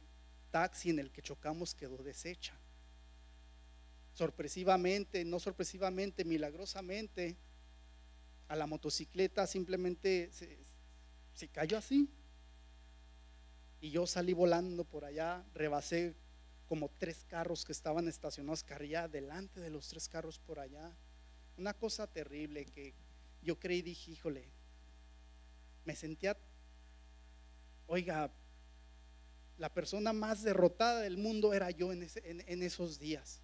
[0.51, 2.59] taxi en el que chocamos quedó deshecha.
[4.11, 7.37] Sorpresivamente, no sorpresivamente, milagrosamente,
[8.49, 10.59] a la motocicleta simplemente se,
[11.33, 12.09] se cayó así.
[13.79, 16.13] Y yo salí volando por allá, rebasé
[16.67, 20.93] como tres carros que estaban estacionados, carría delante de los tres carros por allá
[21.57, 22.93] una cosa terrible que
[23.41, 24.47] yo creí, dije, híjole,
[25.85, 26.37] me sentía,
[27.87, 28.31] oiga,
[29.57, 33.41] la persona más derrotada del mundo era yo en, esos días.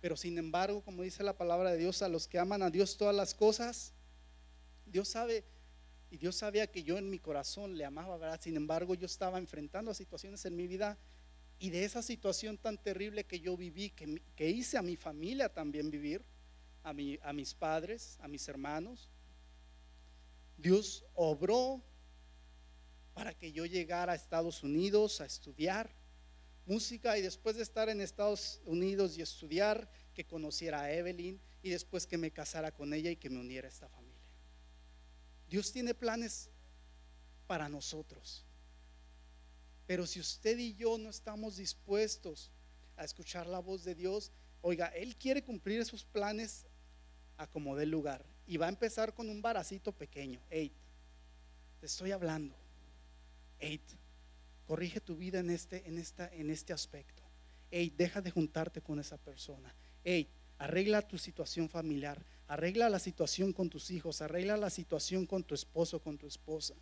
[0.00, 2.96] Pero sin embargo, como dice la palabra de Dios, a los que aman a Dios
[2.96, 3.92] todas las cosas,
[4.86, 5.44] Dios sabe,
[6.10, 8.40] y Dios sabía que yo en mi corazón le amaba, ¿verdad?
[8.40, 10.98] Sin embargo, yo estaba enfrentando situaciones en mi vida
[11.58, 15.90] y de esa situación tan terrible que yo viví, que hice a mi familia también
[15.90, 16.24] vivir,
[16.84, 16.90] a,
[17.22, 19.10] a mis padres, a mis hermanos.
[20.56, 21.82] Dios obró
[23.14, 25.90] para que yo llegara a Estados Unidos a estudiar
[26.66, 31.70] música y después de estar en Estados Unidos y estudiar, que conociera a Evelyn y
[31.70, 34.22] después que me casara con ella y que me uniera a esta familia.
[35.48, 36.50] Dios tiene planes
[37.46, 38.44] para nosotros.
[39.86, 42.50] Pero si usted y yo no estamos dispuestos
[42.96, 46.64] a escuchar la voz de Dios, oiga, Él quiere cumplir esos planes
[47.36, 48.24] acomodé el lugar.
[48.46, 50.40] Y va a empezar con un baracito pequeño.
[50.50, 50.72] Eight,
[51.80, 52.54] te estoy hablando.
[53.58, 53.82] Eight,
[54.66, 57.22] corrige tu vida en este, en esta, en este aspecto.
[57.70, 59.74] hey, deja de juntarte con esa persona.
[60.04, 65.42] Hey, arregla tu situación familiar, arregla la situación con tus hijos, arregla la situación con
[65.42, 66.74] tu esposo, con tu esposa.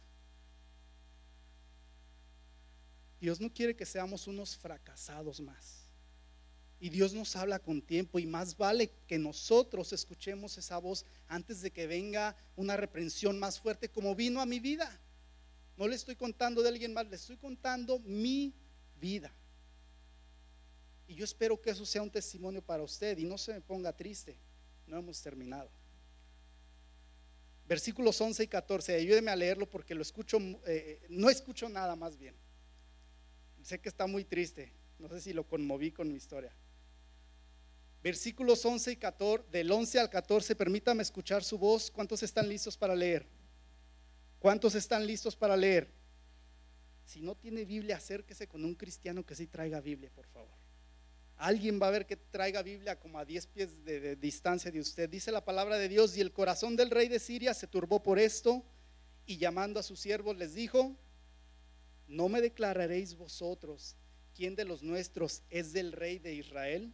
[3.20, 5.81] Dios no quiere que seamos unos fracasados más.
[6.82, 11.62] Y Dios nos habla con tiempo y más vale que nosotros escuchemos esa voz antes
[11.62, 15.00] de que venga una reprensión más fuerte como vino a mi vida.
[15.76, 18.52] No le estoy contando de alguien más, le estoy contando mi
[19.00, 19.32] vida.
[21.06, 23.96] Y yo espero que eso sea un testimonio para usted y no se me ponga
[23.96, 24.36] triste.
[24.88, 25.70] No hemos terminado.
[27.68, 32.18] Versículos 11 y 14, ayúdeme a leerlo porque lo escucho, eh, no escucho nada más
[32.18, 32.34] bien.
[33.62, 36.52] Sé que está muy triste, no sé si lo conmoví con mi historia
[38.02, 41.90] versículos 11 y 14, del 11 al 14, permítame escuchar su voz.
[41.90, 43.26] ¿Cuántos están listos para leer?
[44.38, 45.88] ¿Cuántos están listos para leer?
[47.04, 50.50] Si no tiene Biblia, acérquese con un cristiano que sí traiga Biblia, por favor.
[51.36, 54.80] Alguien va a ver que traiga Biblia como a 10 pies de, de distancia de
[54.80, 55.08] usted.
[55.08, 58.18] Dice la palabra de Dios, y el corazón del rey de Siria se turbó por
[58.18, 58.64] esto,
[59.26, 60.96] y llamando a sus siervos les dijo,
[62.08, 63.96] no me declararéis vosotros
[64.34, 66.92] quién de los nuestros es del rey de Israel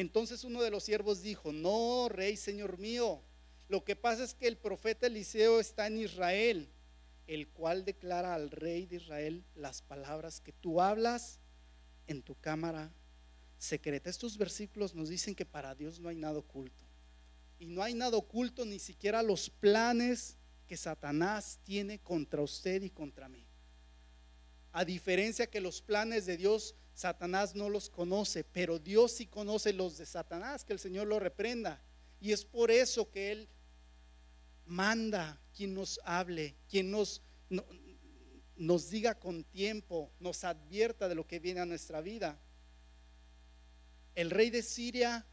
[0.00, 3.20] entonces uno de los siervos dijo, no, rey, señor mío,
[3.68, 6.68] lo que pasa es que el profeta Eliseo está en Israel,
[7.26, 11.40] el cual declara al rey de Israel las palabras que tú hablas
[12.06, 12.94] en tu cámara
[13.58, 14.08] secreta.
[14.08, 16.86] Estos versículos nos dicen que para Dios no hay nada oculto.
[17.58, 20.36] Y no hay nada oculto ni siquiera los planes
[20.68, 23.44] que Satanás tiene contra usted y contra mí.
[24.70, 29.72] A diferencia que los planes de Dios Satanás no los conoce, pero Dios sí conoce
[29.72, 31.80] los de Satanás, que el Señor lo reprenda.
[32.20, 33.48] Y es por eso que Él
[34.66, 37.22] manda quien nos hable, quien nos,
[38.56, 42.36] nos diga con tiempo, nos advierta de lo que viene a nuestra vida.
[44.16, 45.24] El rey de Siria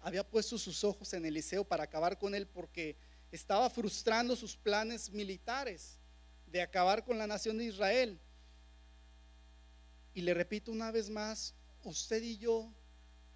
[0.00, 2.96] había puesto sus ojos en Eliseo para acabar con él porque
[3.30, 6.00] estaba frustrando sus planes militares
[6.48, 8.18] de acabar con la nación de Israel.
[10.14, 12.72] Y le repito una vez más, usted y yo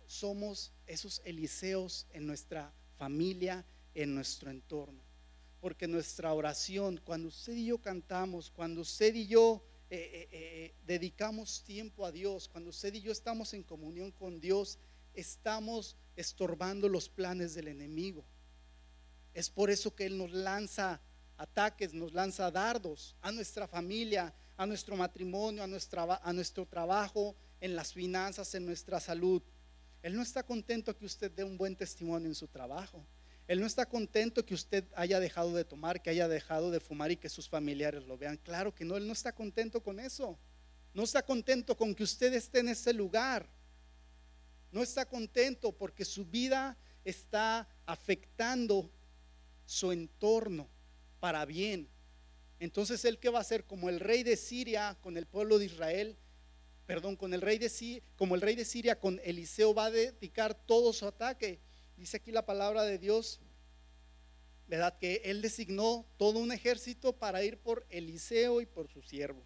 [0.06, 3.64] somos esos Eliseos en nuestra familia,
[3.94, 5.02] en nuestro entorno.
[5.60, 10.74] Porque nuestra oración, cuando usted y yo cantamos, cuando usted y yo eh, eh, eh,
[10.86, 14.78] dedicamos tiempo a Dios, cuando usted y yo estamos en comunión con Dios,
[15.14, 18.24] estamos estorbando los planes del enemigo.
[19.34, 21.00] Es por eso que Él nos lanza
[21.36, 27.74] ataques, nos lanza dardos a nuestra familia, a nuestro matrimonio, a, a nuestro trabajo, en
[27.74, 29.40] las finanzas, en nuestra salud.
[30.02, 33.06] Él no está contento que usted dé un buen testimonio en su trabajo.
[33.46, 37.10] Él no está contento que usted haya dejado de tomar, que haya dejado de fumar
[37.10, 38.36] y que sus familiares lo vean.
[38.36, 40.38] Claro que no, Él no está contento con eso.
[40.92, 43.48] No está contento con que usted esté en ese lugar.
[44.70, 48.90] No está contento porque su vida está afectando
[49.64, 50.68] su entorno
[51.20, 51.88] para bien.
[52.60, 53.64] Entonces, ¿él qué va a hacer?
[53.64, 56.16] Como el rey de Siria con el pueblo de Israel,
[56.86, 59.90] perdón, con el rey de Siria, como el rey de Siria con Eliseo va a
[59.90, 61.60] dedicar todo su ataque.
[61.96, 63.40] Dice aquí la palabra de Dios,
[64.66, 64.98] ¿verdad?
[64.98, 69.44] Que él designó todo un ejército para ir por Eliseo y por su siervo.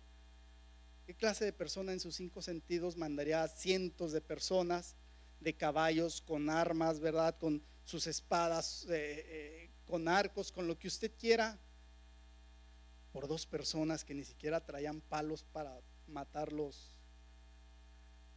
[1.06, 4.94] ¿Qué clase de persona en sus cinco sentidos mandaría a cientos de personas
[5.40, 7.36] de caballos con armas, ¿verdad?
[7.38, 11.58] Con sus espadas, eh, eh, con arcos, con lo que usted quiera
[13.12, 16.96] por dos personas que ni siquiera traían palos para matar los,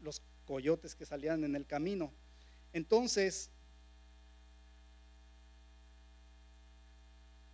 [0.01, 2.13] los coyotes que salían en el camino.
[2.73, 3.49] Entonces,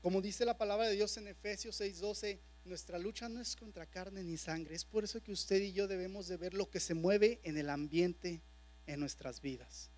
[0.01, 4.23] como dice la palabra de Dios en Efesios 6:12, nuestra lucha no es contra carne
[4.23, 4.75] ni sangre.
[4.75, 7.57] Es por eso que usted y yo debemos de ver lo que se mueve en
[7.57, 8.41] el ambiente
[8.87, 9.89] en nuestras vidas.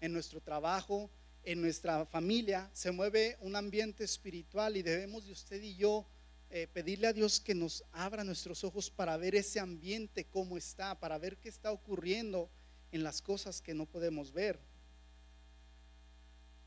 [0.00, 1.10] En nuestro trabajo,
[1.42, 6.06] en nuestra familia, se mueve un ambiente espiritual y debemos de usted y yo
[6.52, 10.98] eh, pedirle a Dios que nos abra nuestros ojos para ver ese ambiente cómo está,
[10.98, 12.50] para ver qué está ocurriendo
[12.90, 14.58] en las cosas que no podemos ver.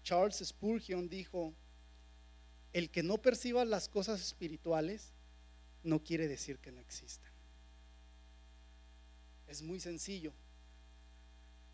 [0.02, 1.54] Charles Spurgeon dijo,
[2.72, 5.12] el que no perciba las cosas espirituales
[5.84, 7.32] no quiere decir que no existan.
[9.48, 10.34] Es muy sencillo.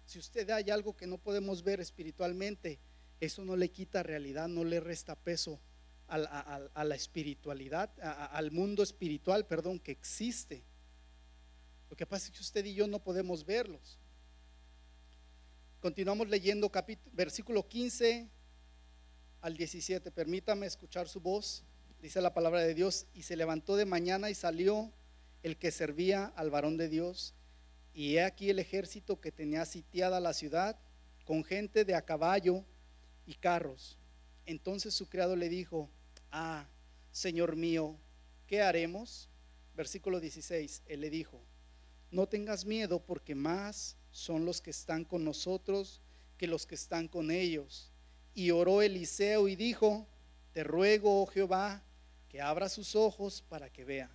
[0.07, 2.79] Si usted hay algo que no podemos ver espiritualmente,
[3.19, 5.59] eso no le quita realidad, no le resta peso
[6.09, 10.63] a la, espiritualidad, al mundo espiritual, perdón, que existe.
[11.89, 13.97] Lo que pasa es que usted y yo no podemos verlos.
[15.79, 18.27] Continuamos leyendo capítulo, versículo 15
[19.41, 20.11] al 17.
[20.11, 21.63] Permítame escuchar su voz.
[22.01, 23.05] Dice la palabra de Dios.
[23.13, 24.91] Y se levantó de mañana y salió
[25.43, 27.33] el que servía al varón de Dios
[27.93, 30.79] y he aquí el ejército que tenía sitiada la ciudad
[31.25, 32.63] con gente de a caballo
[33.25, 33.97] y carros.
[34.45, 35.89] Entonces su criado le dijo,
[36.31, 36.67] ah,
[37.11, 37.97] Señor mío,
[38.47, 39.29] ¿qué haremos?
[39.75, 41.41] Versículo 16, él le dijo,
[42.11, 46.01] no tengas miedo porque más son los que están con nosotros
[46.37, 47.91] que los que están con ellos.
[48.33, 50.07] Y oró Eliseo y dijo,
[50.53, 51.83] te ruego, oh Jehová,
[52.29, 54.09] que abra sus ojos para que vea.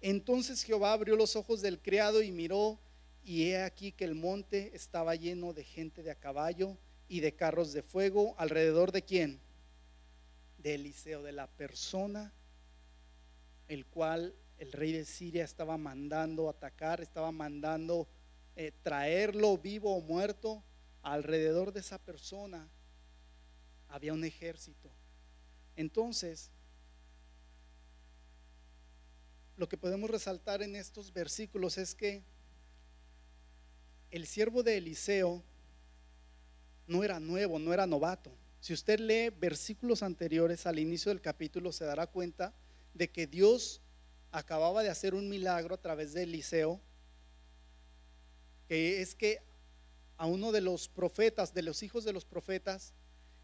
[0.00, 2.78] Entonces Jehová abrió los ojos del criado y miró,
[3.24, 6.76] y he aquí que el monte estaba lleno de gente de a caballo
[7.08, 9.40] y de carros de fuego, alrededor de quién?
[10.66, 12.32] De Eliseo, de la persona
[13.68, 18.08] el cual el rey de Siria estaba mandando atacar, estaba mandando
[18.56, 20.64] eh, traerlo vivo o muerto.
[21.02, 22.68] Alrededor de esa persona
[23.90, 24.90] había un ejército.
[25.76, 26.50] Entonces,
[29.56, 32.24] lo que podemos resaltar en estos versículos es que
[34.10, 35.44] el siervo de Eliseo
[36.88, 38.32] no era nuevo, no era novato.
[38.66, 42.52] Si usted lee versículos anteriores al inicio del capítulo, se dará cuenta
[42.94, 43.80] de que Dios
[44.32, 46.80] acababa de hacer un milagro a través de Eliseo,
[48.66, 49.40] que es que
[50.16, 52.92] a uno de los profetas, de los hijos de los profetas,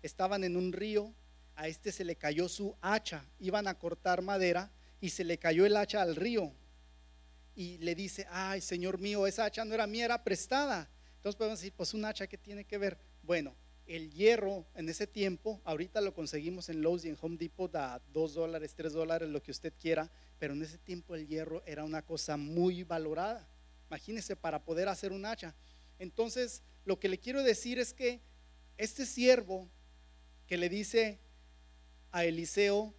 [0.02, 1.14] estaban en un río,
[1.54, 5.64] a este se le cayó su hacha, iban a cortar madera y se le cayó
[5.66, 6.52] el hacha al río.
[7.54, 10.90] Y le dice, ay, Señor mío, esa hacha no era mía, era prestada.
[11.14, 12.98] Entonces podemos decir, pues un hacha que tiene que ver.
[13.22, 13.54] Bueno,
[13.86, 18.00] el hierro en ese tiempo, ahorita lo conseguimos en Lowe's y en Home Depot a
[18.12, 21.84] 2 dólares, 3 dólares, lo que usted quiera, pero en ese tiempo el hierro era
[21.84, 23.48] una cosa muy valorada.
[23.88, 25.54] Imagínese para poder hacer un hacha.
[25.98, 28.20] Entonces, lo que le quiero decir es que
[28.78, 29.68] este siervo
[30.46, 31.20] que le dice
[32.10, 32.94] a Eliseo,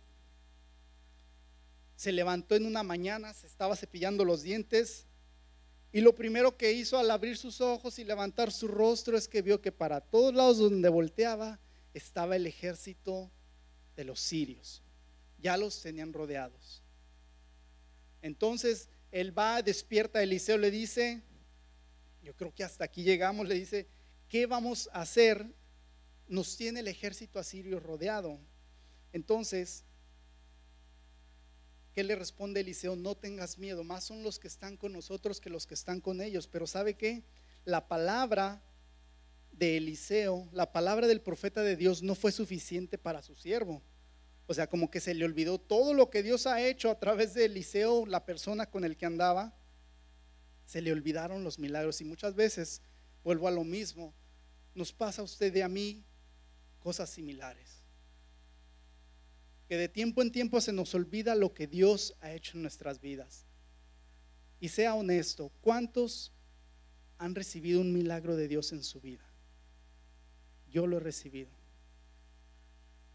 [1.95, 5.05] se levantó en una mañana, se estaba cepillando los dientes,
[5.95, 9.43] y lo primero que hizo al abrir sus ojos y levantar su rostro es que
[9.43, 11.59] vio que para todos lados donde volteaba
[11.93, 13.29] estaba el ejército
[13.95, 14.81] de los sirios.
[15.37, 16.81] Ya los tenían rodeados.
[18.23, 21.21] Entonces él va, despierta a Eliseo, le dice,
[22.23, 23.87] yo creo que hasta aquí llegamos, le dice,
[24.27, 25.45] ¿qué vamos a hacer?
[26.27, 28.39] Nos tiene el ejército asirio rodeado.
[29.11, 29.83] Entonces
[31.93, 32.95] ¿Qué le responde Eliseo?
[32.95, 36.21] No tengas miedo, más son los que están con nosotros que los que están con
[36.21, 36.47] ellos.
[36.47, 37.23] Pero ¿sabe qué?
[37.65, 38.63] La palabra
[39.51, 43.83] de Eliseo, la palabra del profeta de Dios no fue suficiente para su siervo.
[44.47, 47.35] O sea, como que se le olvidó todo lo que Dios ha hecho a través
[47.35, 49.55] de Eliseo, la persona con el que andaba.
[50.65, 52.81] Se le olvidaron los milagros y muchas veces,
[53.23, 54.15] vuelvo a lo mismo,
[54.73, 56.03] nos pasa a usted y a mí
[56.79, 57.82] cosas similares
[59.67, 62.99] que de tiempo en tiempo se nos olvida lo que Dios ha hecho en nuestras
[62.99, 63.45] vidas.
[64.59, 66.31] Y sea honesto, ¿cuántos
[67.17, 69.25] han recibido un milagro de Dios en su vida?
[70.69, 71.51] Yo lo he recibido.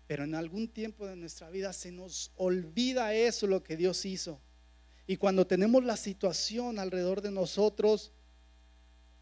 [0.07, 4.41] Pero en algún tiempo de nuestra vida se nos olvida eso, lo que Dios hizo.
[5.07, 8.13] Y cuando tenemos la situación alrededor de nosotros,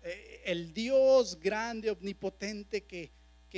[0.03, 3.11] eh, el Dios grande, omnipotente que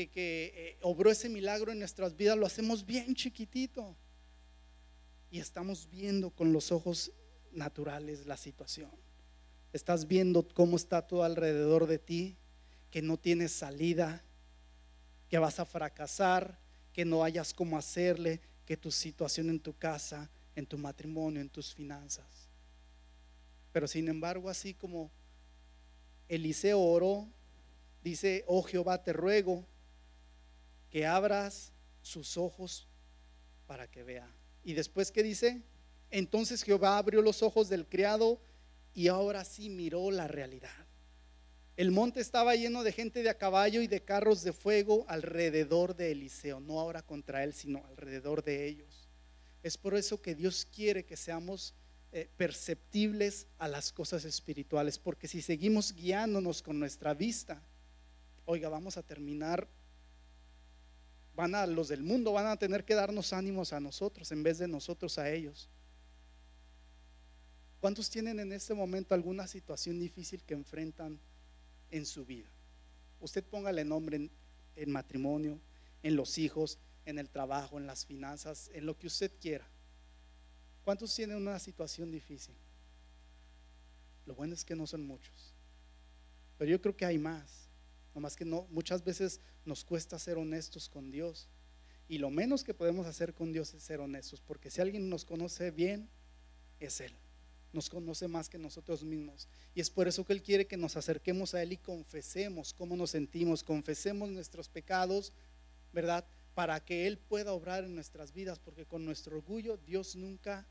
[0.06, 3.96] que, eh, obró ese milagro en nuestras vidas, lo hacemos bien chiquitito.
[5.30, 7.12] Y estamos viendo con los ojos
[7.52, 8.90] naturales la situación.
[9.72, 12.36] Estás viendo cómo está todo alrededor de ti,
[12.90, 14.22] que no tienes salida,
[15.28, 16.58] que vas a fracasar,
[16.92, 21.50] que no hayas cómo hacerle, que tu situación en tu casa, en tu matrimonio, en
[21.50, 22.48] tus finanzas.
[23.72, 25.10] Pero sin embargo, así como
[26.28, 27.28] Eliseo oró,
[28.02, 29.66] dice, oh Jehová, te ruego
[30.90, 31.72] que abras
[32.02, 32.88] sus ojos
[33.66, 34.28] para que vea.
[34.64, 35.62] Y después que dice,
[36.10, 38.40] entonces Jehová abrió los ojos del criado
[38.94, 40.86] y ahora sí miró la realidad.
[41.76, 45.94] El monte estaba lleno de gente de a caballo y de carros de fuego alrededor
[45.94, 49.08] de Eliseo, no ahora contra él, sino alrededor de ellos.
[49.62, 51.74] Es por eso que Dios quiere que seamos
[52.10, 57.62] eh, perceptibles a las cosas espirituales, porque si seguimos guiándonos con nuestra vista,
[58.44, 59.68] oiga, vamos a terminar
[61.38, 64.58] van a los del mundo van a tener que darnos ánimos a nosotros en vez
[64.58, 65.68] de nosotros a ellos.
[67.78, 71.20] ¿Cuántos tienen en este momento alguna situación difícil que enfrentan
[71.92, 72.48] en su vida?
[73.20, 74.32] Usted póngale nombre en,
[74.74, 75.60] en matrimonio,
[76.02, 79.68] en los hijos, en el trabajo, en las finanzas, en lo que usted quiera.
[80.82, 82.56] ¿Cuántos tienen una situación difícil?
[84.26, 85.54] Lo bueno es que no son muchos.
[86.58, 87.67] Pero yo creo que hay más
[88.14, 91.48] más que no, muchas veces nos cuesta ser honestos con Dios.
[92.08, 95.24] Y lo menos que podemos hacer con Dios es ser honestos, porque si alguien nos
[95.24, 96.08] conoce bien,
[96.80, 97.12] es Él.
[97.72, 99.46] nos conoce más que nosotros mismos.
[99.74, 102.96] Y es por eso que Él quiere que nos acerquemos a Él y confesemos cómo
[102.96, 105.32] nos sentimos, confesemos nuestros pecados,
[105.92, 106.26] ¿verdad?
[106.54, 110.66] Para que Él pueda obrar en nuestras vidas, porque con nuestro orgullo Dios nunca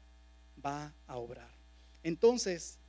[0.64, 1.56] va a obrar.
[2.04, 2.80] Entonces,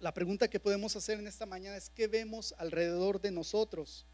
[0.00, 4.06] la pregunta que podemos hacer en esta mañana es, ¿qué vemos alrededor de nosotros?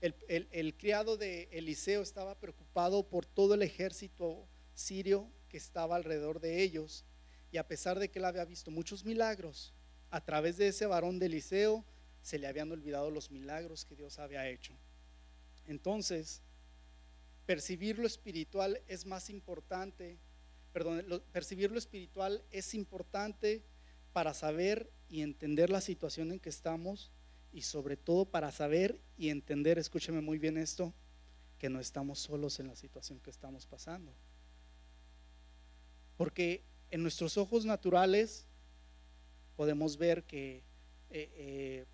[0.00, 6.62] El, criado de Eliseo estaba preocupado por todo el ejército sirio que estaba alrededor de
[6.62, 7.04] ellos.
[7.50, 9.74] Y a pesar de que él había visto muchos milagros,
[10.10, 11.84] a través de ese varón de Eliseo
[12.22, 14.74] se le habían olvidado los milagros que Dios había hecho.
[15.66, 16.42] Entonces,
[17.44, 20.18] percibir lo espiritual es más importante,
[20.72, 23.62] perdón, percibir lo espiritual es importante
[24.12, 27.12] para saber y entender la situación en que estamos
[27.52, 30.92] y sobre todo para saber y entender, escúcheme muy bien esto,
[31.58, 34.12] que no estamos solos en la situación que estamos pasando.
[36.16, 38.46] Porque en nuestros ojos naturales
[39.56, 40.62] podemos ver que
[41.10, 41.86] eh, eh,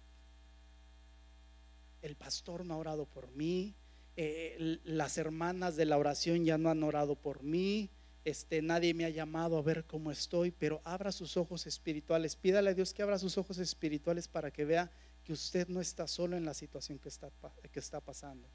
[2.03, 3.75] el pastor no ha orado por mí,
[4.17, 7.91] eh, las hermanas de la oración ya no han orado por mí,
[8.25, 12.71] este, nadie me ha llamado a ver cómo estoy, pero abra sus ojos espirituales, pídale
[12.71, 14.91] a Dios que abra sus ojos espirituales para que vea
[15.25, 17.31] que usted no está solo en la situación que está,
[17.71, 18.49] que está pasando.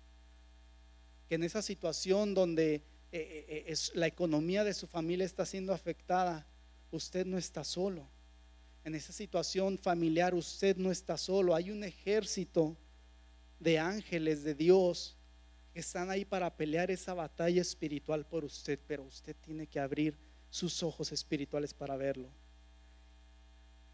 [1.28, 5.45] Que en esa situación donde eh, eh, eh, es, la economía de su familia está
[5.45, 6.47] siendo afectada,
[6.91, 8.07] usted no está solo.
[8.84, 11.53] En esa situación familiar usted no está solo.
[11.53, 12.78] Hay un ejército
[13.59, 15.18] de ángeles de Dios
[15.74, 20.17] están ahí para pelear esa batalla espiritual por usted, pero usted tiene que abrir
[20.49, 22.30] sus ojos espirituales para verlo.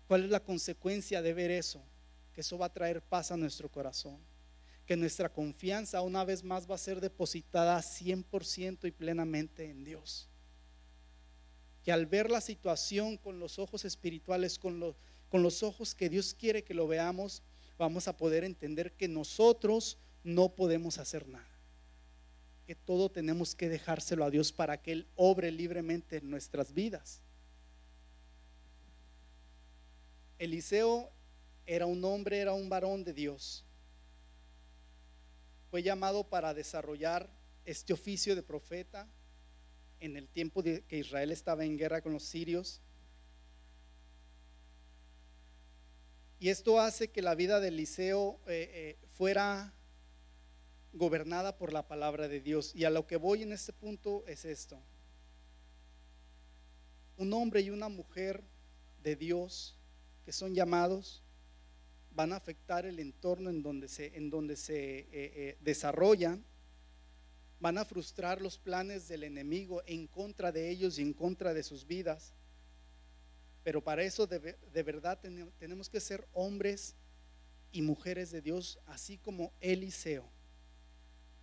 [0.07, 1.83] ¿Cuál es la consecuencia de ver eso?
[2.35, 4.19] que eso va a traer paz a nuestro corazón,
[4.85, 10.27] que nuestra confianza una vez más va a ser depositada 100% y plenamente en Dios.
[11.81, 14.95] Que al ver la situación con los ojos espirituales, con
[15.29, 17.41] con los ojos que Dios quiere que lo veamos,
[17.77, 21.54] vamos a poder entender que nosotros no podemos hacer nada.
[22.65, 27.21] Que todo tenemos que dejárselo a Dios para que Él obre libremente en nuestras vidas.
[30.37, 31.11] Eliseo
[31.65, 33.65] era un hombre, era un varón de Dios.
[35.69, 37.29] Fue llamado para desarrollar
[37.65, 39.07] este oficio de profeta
[39.99, 42.81] en el tiempo de que Israel estaba en guerra con los sirios.
[46.39, 49.73] Y esto hace que la vida de Eliseo eh, eh, fuera
[50.95, 52.73] gobernada por la palabra de Dios.
[52.73, 54.79] Y a lo que voy en este punto es esto.
[57.17, 58.43] Un hombre y una mujer
[59.03, 59.77] de Dios
[60.25, 61.21] que son llamados
[62.11, 66.43] van a afectar el entorno en donde se, en donde se eh, eh, desarrollan,
[67.59, 71.63] van a frustrar los planes del enemigo en contra de ellos y en contra de
[71.63, 72.33] sus vidas.
[73.63, 75.19] Pero para eso de, verdad
[75.57, 76.95] tenemos que ser hombres
[77.71, 80.29] y mujeres de Dios, así como Eliseo,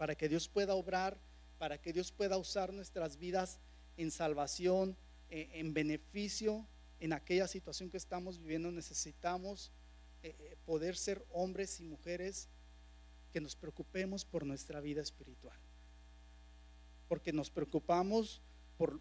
[0.03, 1.17] para que Dios pueda obrar,
[1.59, 3.61] para que Dios pueda usar nuestras vidas
[3.97, 4.97] en salvación,
[5.31, 6.67] eh, en beneficio,
[6.99, 8.73] en aquella situación que estamos viviendo.
[8.73, 9.71] Necesitamos
[10.25, 12.49] eh, eh, poder ser hombres y mujeres
[13.33, 15.61] que nos preocupemos por nuestra vida espiritual.
[17.07, 18.43] Porque nos preocupamos
[18.79, 19.01] por,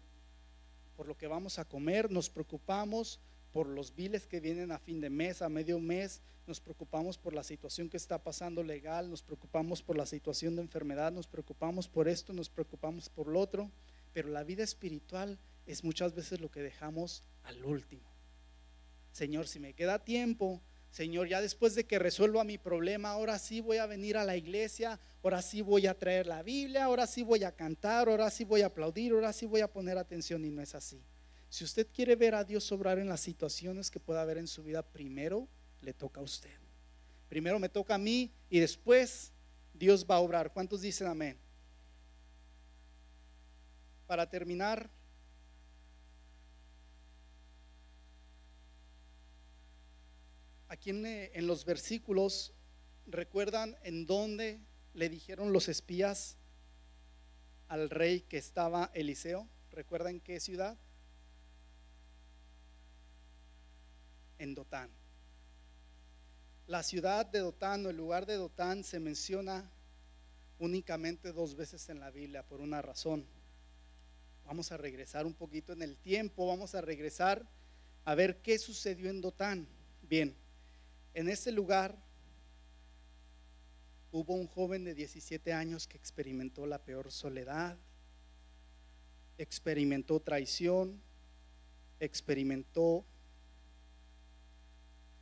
[0.94, 3.18] por lo que vamos a comer, nos preocupamos
[3.52, 7.34] por los biles que vienen a fin de mes, a medio mes, nos preocupamos por
[7.34, 11.88] la situación que está pasando legal, nos preocupamos por la situación de enfermedad, nos preocupamos
[11.88, 13.70] por esto, nos preocupamos por lo otro,
[14.12, 18.10] pero la vida espiritual es muchas veces lo que dejamos al último.
[19.12, 23.60] Señor, si me queda tiempo, Señor, ya después de que resuelva mi problema, ahora sí
[23.60, 27.22] voy a venir a la iglesia, ahora sí voy a traer la Biblia, ahora sí
[27.22, 30.50] voy a cantar, ahora sí voy a aplaudir, ahora sí voy a poner atención y
[30.50, 31.02] no es así.
[31.52, 34.62] Si usted quiere ver a Dios obrar en las situaciones que pueda haber en su
[34.64, 35.46] vida, primero
[35.82, 36.58] le toca a usted.
[37.28, 39.32] Primero me toca a mí y después
[39.74, 40.50] Dios va a obrar.
[40.54, 41.36] ¿Cuántos dicen amén?
[44.06, 44.88] Para terminar,
[50.68, 52.54] aquí eh, en, los versículos,
[53.04, 54.58] ¿recuerdan en dónde
[54.94, 56.38] le dijeron los espías
[57.68, 59.46] al rey que estaba Eliseo?
[59.70, 60.78] ¿Recuerdan qué ciudad?
[64.42, 64.90] En Dotán.
[66.66, 69.70] La ciudad de Dotán o el lugar de Dotán se menciona
[70.58, 73.24] únicamente dos veces en la Biblia por una razón.
[74.44, 77.48] Vamos a regresar un poquito en el tiempo, vamos a regresar
[78.04, 79.68] a ver qué sucedió en Dotán.
[80.02, 80.34] Bien,
[81.14, 81.96] en ese lugar
[84.10, 87.78] hubo un joven de 17 años que experimentó la peor soledad,
[89.38, 91.00] experimentó traición,
[92.00, 93.06] experimentó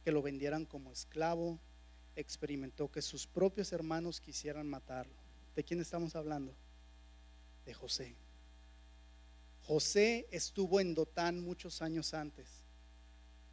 [0.05, 1.61] que lo vendieran como esclavo,
[2.17, 5.15] experimentó que sus propios hermanos quisieran matarlo.
[5.55, 6.55] ¿De quién estamos hablando?
[7.65, 8.17] De José.
[9.63, 12.49] José estuvo en Dotán muchos años antes.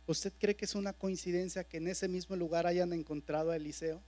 [0.07, 4.01] ¿Usted cree que es una coincidencia que en ese mismo lugar hayan encontrado a Eliseo?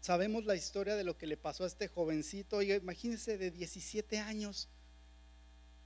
[0.00, 2.56] Sabemos la historia de lo que le pasó a este jovencito.
[2.56, 4.68] Oiga, imagínense de 17 años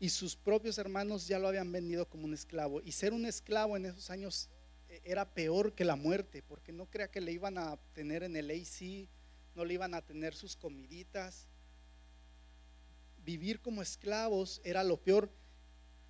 [0.02, 2.82] y sus propios hermanos ya lo habían vendido como un esclavo.
[2.82, 4.48] Y ser un esclavo en esos años
[4.88, 8.34] eh, era peor que la muerte, porque no crea que le iban a tener en
[8.34, 9.08] el AC
[9.54, 11.46] no le iban a tener sus comiditas.
[13.24, 15.30] Vivir como esclavos era lo peor.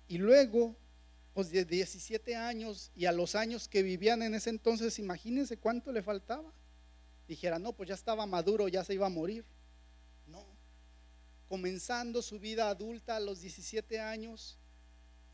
[0.07, 0.75] Y luego,
[1.35, 5.91] pues de 17 años y a los años que vivían en ese entonces, imagínense cuánto
[5.91, 6.51] le faltaba.
[7.27, 9.45] Dijera, no, pues ya estaba maduro, ya se iba a morir.
[11.53, 14.57] Comenzando su vida adulta a los 17 años,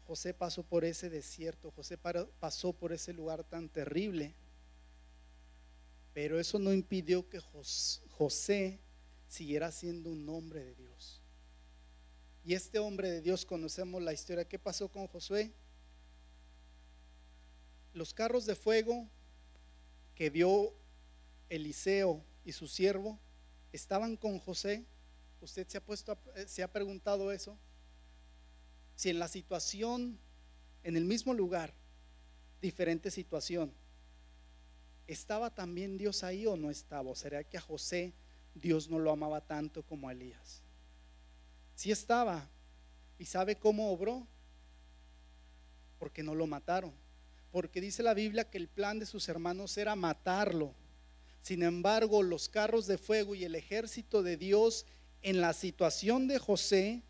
[0.05, 4.35] José pasó por ese desierto, José pasó por ese lugar tan terrible.
[6.13, 8.81] Pero eso no impidió que José
[9.29, 11.21] siguiera siendo un hombre de Dios.
[12.43, 14.43] Y este hombre de Dios conocemos la historia.
[14.43, 15.53] ¿Qué pasó con Josué?
[17.93, 19.07] Los carros de fuego
[20.15, 20.73] que vio
[21.47, 23.17] Eliseo y su siervo
[23.71, 24.85] estaban con José.
[25.41, 27.57] ¿Usted se ha puesto eh, se ha preguntado eso?
[28.95, 30.19] Si en la situación
[30.83, 31.73] en el mismo lugar,
[32.61, 33.71] diferente situación,
[35.07, 37.09] ¿estaba también Dios ahí o no estaba?
[37.09, 38.13] ¿O será que a José
[38.55, 40.61] Dios no lo amaba tanto como a Elías?
[41.75, 42.47] Sí estaba.
[43.17, 44.25] ¿Y sabe cómo obró?
[45.97, 46.93] Porque no lo mataron.
[47.51, 50.73] Porque dice la Biblia que el plan de sus hermanos era matarlo.
[51.41, 54.85] Sin embargo, los carros de fuego y el ejército de Dios
[55.21, 57.03] en la situación de José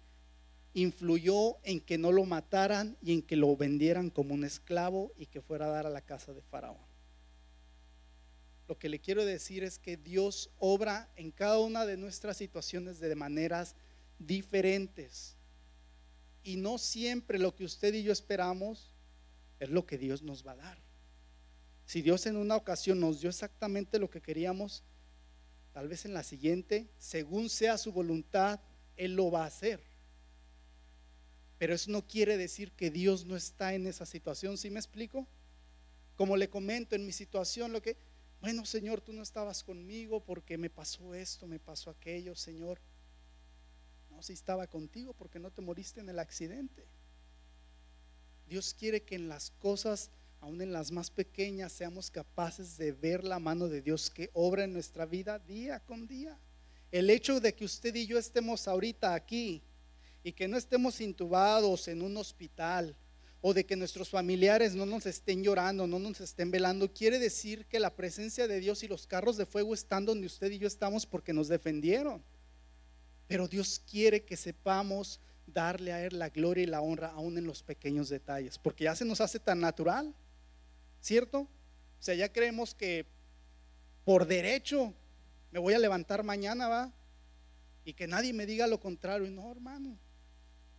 [0.73, 5.25] influyó en que no lo mataran y en que lo vendieran como un esclavo y
[5.25, 6.77] que fuera a dar a la casa de Faraón.
[8.67, 12.99] Lo que le quiero decir es que Dios obra en cada una de nuestras situaciones
[12.99, 13.75] de maneras
[14.19, 15.35] diferentes.
[16.43, 18.93] Y no siempre lo que usted y yo esperamos
[19.59, 20.77] es lo que Dios nos va a dar.
[21.85, 24.83] Si Dios en una ocasión nos dio exactamente lo que queríamos,
[25.79, 28.59] tal vez en la siguiente, según sea su voluntad,
[28.97, 29.81] Él lo va a hacer.
[31.57, 35.25] Pero eso no quiere decir que Dios no está en esa situación, ¿sí me explico?
[36.17, 37.95] Como le comento en mi situación, lo que
[38.41, 42.81] bueno, Señor, tú no estabas conmigo porque me pasó esto, me pasó aquello, Señor.
[44.09, 46.89] No, si estaba contigo porque no te moriste en el accidente.
[48.49, 50.11] Dios quiere que en las cosas,
[50.41, 54.63] aun en las más pequeñas, seamos capaces de ver la mano de Dios que obra
[54.63, 56.39] en nuestra vida día con día.
[56.91, 59.61] El hecho de que usted y yo estemos ahorita aquí
[60.23, 62.95] y que no estemos intubados en un hospital,
[63.41, 67.65] o de que nuestros familiares no nos estén llorando, no nos estén velando, quiere decir
[67.67, 70.67] que la presencia de Dios y los carros de fuego están donde usted y yo
[70.67, 72.21] estamos porque nos defendieron.
[73.27, 77.45] Pero Dios quiere que sepamos darle a Él la gloria y la honra aún en
[77.45, 80.13] los pequeños detalles, porque ya se nos hace tan natural,
[81.01, 81.41] ¿cierto?
[81.41, 83.05] O sea, ya creemos que
[84.05, 84.93] por derecho
[85.51, 86.93] me voy a levantar mañana, ¿va?
[87.83, 89.29] Y que nadie me diga lo contrario.
[89.31, 89.97] No, hermano,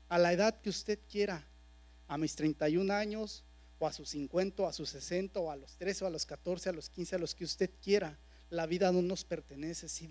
[0.09, 1.47] a la edad que usted quiera,
[2.09, 3.45] a mis 31 años,
[3.79, 6.27] o a sus 50, o a sus 60, o a los 13, o a los
[6.27, 8.19] 14, a los 15, a los que usted quiera.
[8.51, 9.89] La vida no nos pertenece.
[9.89, 10.09] Si,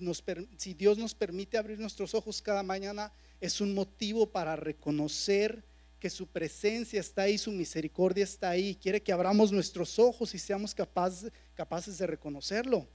[0.57, 5.63] si Dios nos permite abrir nuestros ojos cada mañana, es un motivo para reconocer
[5.99, 8.75] que su presencia está ahí, su misericordia está ahí.
[8.75, 12.87] Quiere que abramos nuestros ojos y seamos capaces, de reconocerlo.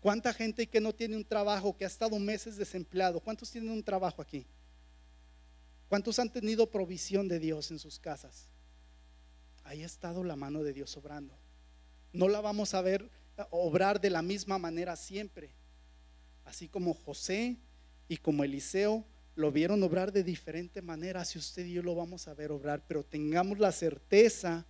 [0.00, 3.20] ¿Cuánta gente que no tiene un trabajo, que ha estado meses desempleado?
[3.20, 4.46] ¿Cuántos tienen un trabajo aquí?
[5.88, 8.48] ¿Cuántos han tenido provisión de Dios en sus casas?
[9.64, 11.34] Ahí ha estado la mano de Dios obrando.
[12.12, 13.10] No la vamos a ver
[13.50, 15.54] obrar de la misma manera siempre.
[16.44, 17.56] Así como José
[18.06, 19.04] y como Eliseo
[19.36, 22.84] lo vieron obrar de diferente manera, si usted y yo lo vamos a ver obrar,
[22.86, 24.64] pero tengamos la certeza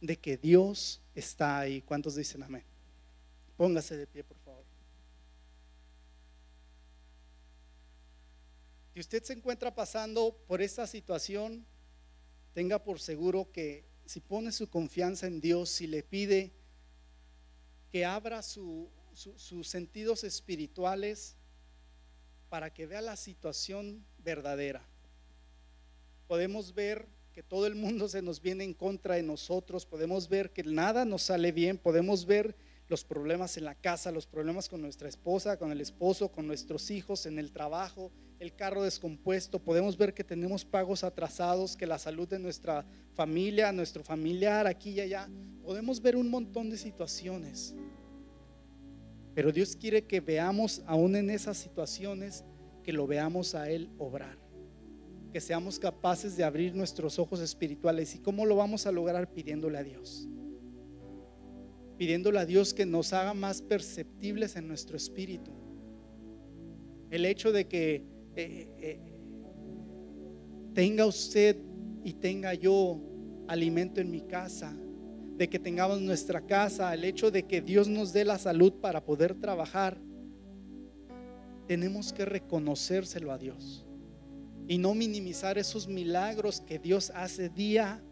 [0.00, 1.80] de que Dios está ahí.
[1.82, 2.64] ¿Cuántos dicen amén?
[3.56, 4.64] Póngase de pie, por favor.
[8.92, 11.64] Si usted se encuentra pasando por esta situación,
[12.52, 16.52] tenga por seguro que si pone su confianza en Dios, si le pide
[17.90, 18.90] que abra sus
[19.68, 21.36] sentidos espirituales
[22.54, 24.80] para que vea la situación verdadera.
[26.28, 30.52] Podemos ver que todo el mundo se nos viene en contra de nosotros, podemos ver
[30.52, 32.54] que nada nos sale bien, podemos ver
[32.86, 36.92] los problemas en la casa, los problemas con nuestra esposa, con el esposo, con nuestros
[36.92, 39.58] hijos, en el trabajo, el carro descompuesto.
[39.58, 44.90] Podemos ver que tenemos pagos atrasados, que la salud de nuestra familia, nuestro familiar aquí
[44.90, 45.28] y allá.
[45.64, 47.74] Podemos ver un montón de situaciones.
[49.34, 52.44] Pero Dios quiere que veamos aún en esas situaciones,
[52.82, 54.38] que lo veamos a Él obrar.
[55.32, 58.14] Que seamos capaces de abrir nuestros ojos espirituales.
[58.14, 59.32] ¿Y cómo lo vamos a lograr?
[59.32, 60.28] Pidiéndole a Dios.
[61.98, 65.50] Pidiéndole a Dios que nos haga más perceptibles en nuestro espíritu.
[67.10, 68.04] El hecho de que
[68.36, 69.00] eh, eh,
[70.74, 71.56] tenga usted
[72.04, 73.00] y tenga yo
[73.48, 74.76] alimento en mi casa
[75.36, 79.04] de que tengamos nuestra casa, el hecho de que Dios nos dé la salud para
[79.04, 79.98] poder trabajar,
[81.66, 83.86] tenemos que reconocérselo a Dios
[84.68, 88.02] y no minimizar esos milagros que Dios hace día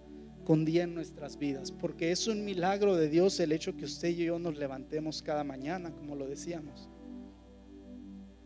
[0.44, 4.08] con día en nuestras vidas, porque es un milagro de Dios el hecho que usted
[4.08, 6.90] y yo nos levantemos cada mañana, como lo decíamos.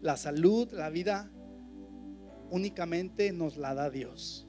[0.02, 1.30] La salud, la vida,
[2.50, 4.45] únicamente nos la da Dios.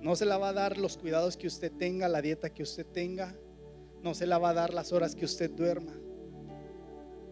[0.00, 2.86] No se la va a dar los cuidados que usted tenga, la dieta que usted
[2.86, 3.34] tenga.
[4.02, 5.92] No se la va a dar las horas que usted duerma.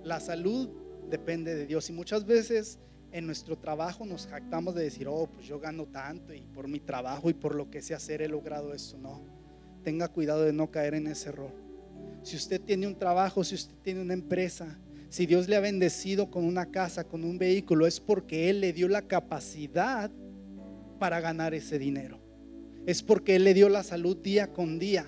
[0.02, 0.70] La salud
[1.08, 2.78] depende de Dios y muchas veces
[3.12, 6.80] en nuestro trabajo nos jactamos de decir, oh, pues yo gano tanto y por mi
[6.80, 8.98] trabajo y por lo que sé hacer he logrado esto.
[8.98, 9.22] No,
[9.84, 11.52] tenga cuidado de no caer en ese error.
[12.22, 14.78] Si usted tiene un trabajo, si usted tiene una empresa,
[15.10, 18.72] si Dios le ha bendecido con una casa, con un vehículo, es porque Él le
[18.72, 20.10] dio la capacidad
[20.98, 22.23] para ganar ese dinero
[22.86, 25.06] es porque Él le dio la salud día con día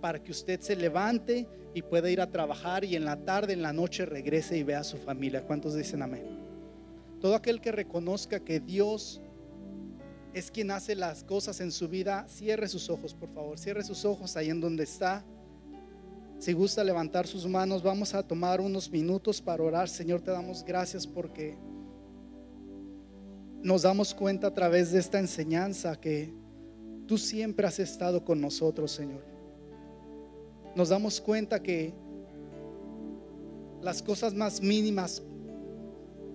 [0.00, 3.62] para que usted se levante y pueda ir a trabajar y en la tarde, en
[3.62, 5.44] la noche regrese y vea a su familia.
[5.44, 6.24] ¿Cuántos dicen amén?
[7.20, 9.20] Todo aquel que reconozca que Dios
[10.32, 14.04] es quien hace las cosas en su vida, cierre sus ojos, por favor, cierre sus
[14.04, 15.24] ojos ahí en donde está.
[16.38, 19.88] Si gusta levantar sus manos, vamos a tomar unos minutos para orar.
[19.88, 21.56] Señor, te damos gracias porque
[23.62, 26.32] nos damos cuenta a través de esta enseñanza que
[27.06, 29.22] Tú siempre has estado con nosotros, Señor.
[30.74, 31.94] Nos damos cuenta que
[33.80, 35.22] las cosas más mínimas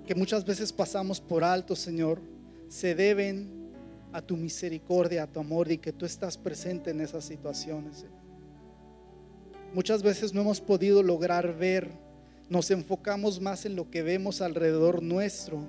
[0.06, 2.22] que muchas veces pasamos por alto, Señor,
[2.70, 3.62] se deben
[4.14, 8.06] a tu misericordia, a tu amor y que tú estás presente en esas situaciones.
[9.74, 11.92] Muchas veces no hemos podido lograr ver,
[12.50, 15.64] nos enfocamos más en lo que vemos alrededor nuestro,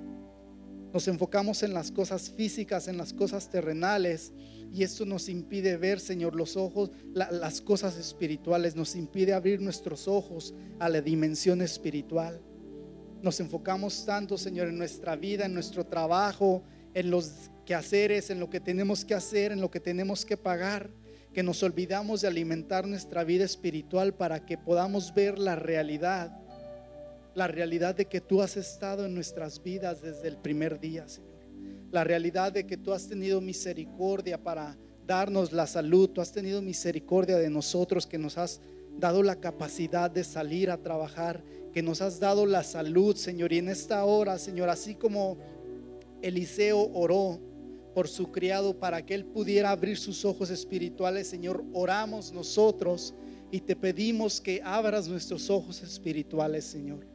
[0.93, 4.33] nos enfocamos en las cosas físicas, en las cosas terrenales
[4.73, 10.09] y esto nos impide ver, Señor, los ojos, las cosas espirituales, nos impide abrir nuestros
[10.09, 12.41] ojos a la dimensión espiritual.
[13.21, 16.63] Nos enfocamos tanto, Señor, en nuestra vida, en nuestro trabajo,
[16.95, 20.89] en los quehaceres, en lo que tenemos que hacer, en lo que tenemos que pagar,
[21.35, 26.35] que nos olvidamos de alimentar nuestra vida espiritual para que podamos ver la realidad,
[27.35, 31.32] la realidad de que tú has estado en nuestras vidas desde el primer día, Señor
[31.93, 34.77] la realidad de que tú has tenido misericordia para
[35.07, 38.61] darnos la salud, tú has tenido misericordia de nosotros, que nos has
[38.99, 43.53] dado la capacidad de salir a trabajar, que nos has dado la salud, Señor.
[43.53, 45.39] Y en esta hora, Señor, así como
[46.23, 47.41] Eliseo oró
[47.95, 53.15] por su criado para que él pudiera abrir sus ojos espirituales, Señor, oramos nosotros
[53.51, 57.07] y te pedimos que abras nuestros ojos espirituales, Señor.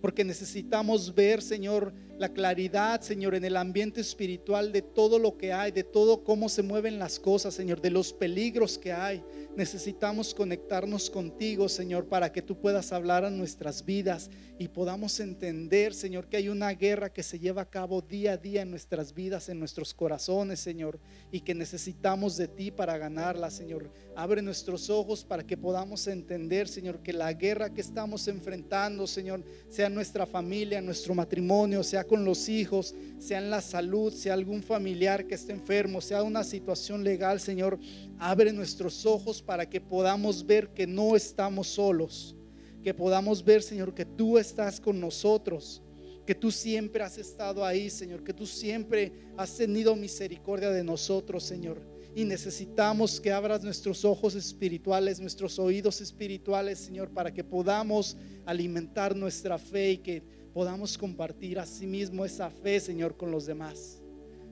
[0.00, 5.52] Porque necesitamos ver, Señor, la claridad, Señor, en el ambiente espiritual de todo lo que
[5.52, 9.24] hay, de todo cómo se mueven las cosas, Señor, de los peligros que hay.
[9.54, 15.92] Necesitamos conectarnos contigo, Señor, para que tú puedas hablar a nuestras vidas y podamos entender,
[15.92, 19.12] Señor, que hay una guerra que se lleva a cabo día a día en nuestras
[19.12, 20.98] vidas, en nuestros corazones, Señor,
[21.30, 23.92] y que necesitamos de ti para ganarla, Señor.
[24.16, 29.44] Abre nuestros ojos para que podamos entender, Señor, que la guerra que estamos enfrentando, Señor,
[29.68, 34.62] sea nuestra familia, nuestro matrimonio, sea con los hijos, sea en la salud, sea algún
[34.62, 37.78] familiar que esté enfermo, sea una situación legal, Señor,
[38.22, 42.36] abre nuestros ojos para que podamos ver que no estamos solos,
[42.80, 45.82] que podamos ver, Señor, que tú estás con nosotros,
[46.24, 51.42] que tú siempre has estado ahí, Señor, que tú siempre has tenido misericordia de nosotros,
[51.42, 51.82] Señor.
[52.14, 58.16] Y necesitamos que abras nuestros ojos espirituales, nuestros oídos espirituales, Señor, para que podamos
[58.46, 60.22] alimentar nuestra fe y que
[60.54, 64.01] podamos compartir a sí mismo esa fe, Señor, con los demás.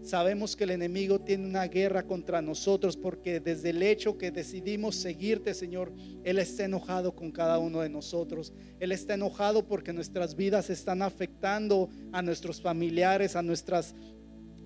[0.03, 4.97] Sabemos que el enemigo tiene una guerra contra nosotros porque desde el hecho que decidimos
[4.97, 5.93] seguirte, Señor,
[6.25, 8.53] Él está enojado con cada uno de nosotros.
[8.79, 13.95] Él está enojado porque nuestras vidas están afectando a nuestros familiares, a nuestras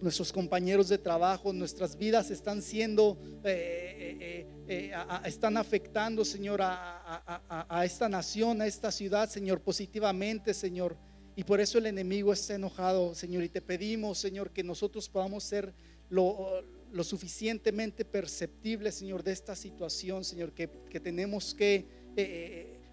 [0.00, 4.92] nuestros compañeros de trabajo, nuestras vidas están siendo, eh, eh,
[5.24, 10.96] están afectando, Señor, a, esta nación, a esta ciudad, Señor, positivamente, Señor.
[11.36, 13.42] Y por eso el enemigo está enojado, Señor.
[13.42, 15.74] Y te pedimos, Señor, que nosotros podamos ser
[16.10, 16.62] lo,
[17.02, 21.86] suficientemente perceptibles, Señor, de esta situación, Señor, que, que tenemos que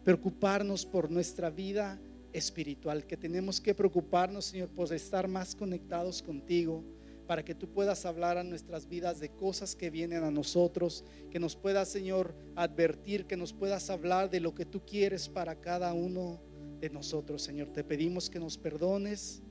[0.03, 1.99] preocuparnos por nuestra vida
[2.33, 6.83] espiritual, que tenemos que preocuparnos, Señor, por estar más conectados contigo,
[7.27, 11.39] para que tú puedas hablar a nuestras vidas de cosas que vienen a nosotros, que
[11.39, 15.93] nos puedas, Señor, advertir, que nos puedas hablar de lo que tú quieres para cada
[15.93, 16.41] uno
[16.81, 17.69] de nosotros, Señor.
[17.69, 19.41] Te pedimos que nos perdones,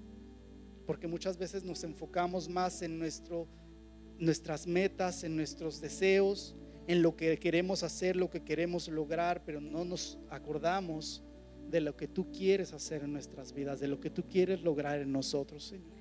[0.87, 3.47] porque muchas veces nos enfocamos más en nuestro,
[4.19, 6.57] nuestras metas, en nuestros deseos,
[6.89, 11.23] en lo que queremos hacer, lo que queremos lograr, pero no nos acordamos
[11.71, 15.01] de lo que tú quieres hacer en nuestras vidas, de lo que tú quieres lograr
[15.01, 16.01] en nosotros, Señor.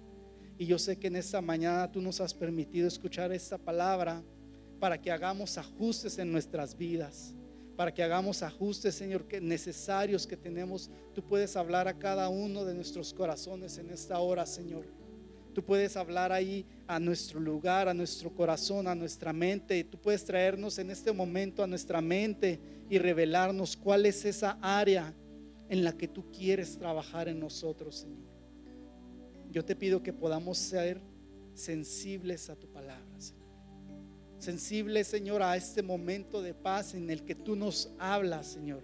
[0.58, 4.24] Y yo sé que en esta mañana tú nos has permitido escuchar esta palabra
[4.80, 7.36] para que hagamos ajustes en nuestras vidas,
[7.80, 10.90] para que hagamos ajustes, Señor, que necesarios que tenemos.
[11.14, 14.84] Tú puedes hablar a cada uno de nuestros corazones en esta hora, Señor.
[15.54, 19.82] Tú puedes hablar ahí a nuestro lugar, a nuestro corazón, a nuestra mente.
[19.86, 22.60] Tú puedes traernos en este momento a nuestra mente
[22.90, 25.16] y revelarnos cuál es esa área
[25.70, 28.28] en la que tú quieres trabajar en nosotros, Señor.
[29.52, 31.00] Yo te pido que podamos ser
[31.54, 33.39] sensibles a tu palabra, Señor.
[34.40, 38.82] Sensibles, Señor, a este momento de paz en el que tú nos hablas, Señor.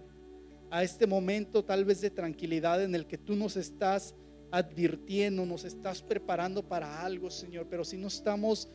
[0.70, 4.14] A este momento tal vez de tranquilidad en el que tú nos estás
[4.50, 7.68] advirtiendo, nos estás preparando para algo, Señor.
[7.70, 8.68] Pero si no estamos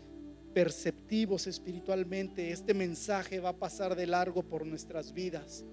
[0.56, 5.64] perceptivos espiritualmente, este mensaje va a pasar de largo por nuestras vidas.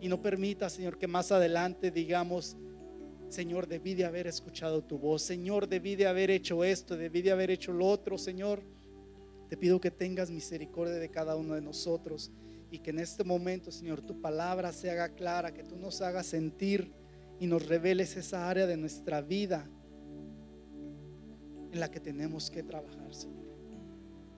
[0.00, 2.56] Y no permita, Señor, que más adelante digamos,
[3.28, 5.22] Señor, debí de haber escuchado tu voz.
[5.22, 8.62] Señor, debí de haber hecho esto, debí de haber hecho lo otro, Señor.
[9.54, 12.32] Te pido que tengas misericordia de cada uno de nosotros
[12.72, 16.26] y que en este momento, Señor, tu palabra se haga clara, que tú nos hagas
[16.26, 16.90] sentir
[17.38, 19.70] y nos reveles esa área de nuestra vida
[21.70, 23.46] en la que tenemos que trabajar, Señor.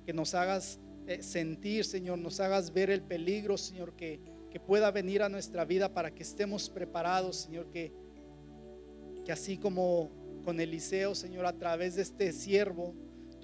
[0.05, 4.91] Que nos hagas eh, sentir, Señor, nos hagas ver el peligro, Señor, que que pueda
[4.91, 7.91] venir a nuestra vida para que estemos preparados, Señor, que,
[9.25, 10.11] que así como
[10.45, 12.95] con Eliseo, Señor, a través de este siervo,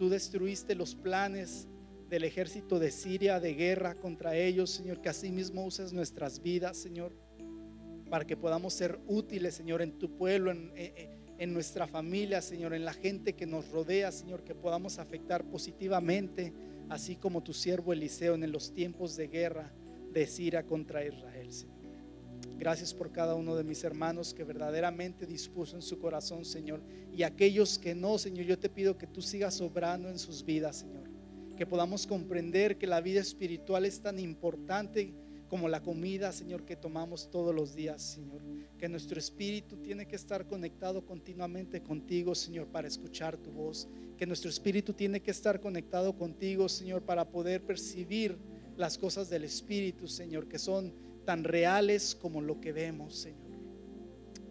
[0.03, 1.69] tú destruiste los planes
[2.11, 6.77] del ejército de Siria de guerra contra ellos, Señor, que así mismo uses nuestras vidas,
[6.77, 7.17] Señor,
[8.11, 10.73] para que podamos ser útiles, Señor, en tu pueblo, en,
[11.39, 16.53] en nuestra familia, Señor, en la gente que nos rodea, Señor, que podamos afectar positivamente,
[16.89, 19.73] así como tu siervo Eliseo en los tiempos de guerra
[20.13, 21.72] de contra Israel, Señor.
[22.59, 26.81] Gracias por cada uno de mis hermanos que verdaderamente dispuso en su corazón, Señor.
[27.13, 30.77] Y aquellos que no, Señor, yo te pido que tú sigas obrando en sus vidas,
[30.77, 31.11] Señor.
[31.57, 35.13] Que podamos comprender que la vida espiritual es tan importante
[35.49, 38.41] como la comida, Señor, que tomamos todos los días, Señor.
[38.79, 43.89] Que nuestro espíritu tiene que estar conectado continuamente contigo, Señor, para escuchar tu voz.
[44.17, 48.39] Que nuestro espíritu tiene que estar conectado contigo, Señor, para poder percibir
[48.77, 50.93] las cosas del Espíritu, Señor, que son
[51.25, 53.53] tan reales como lo que vemos, Señor.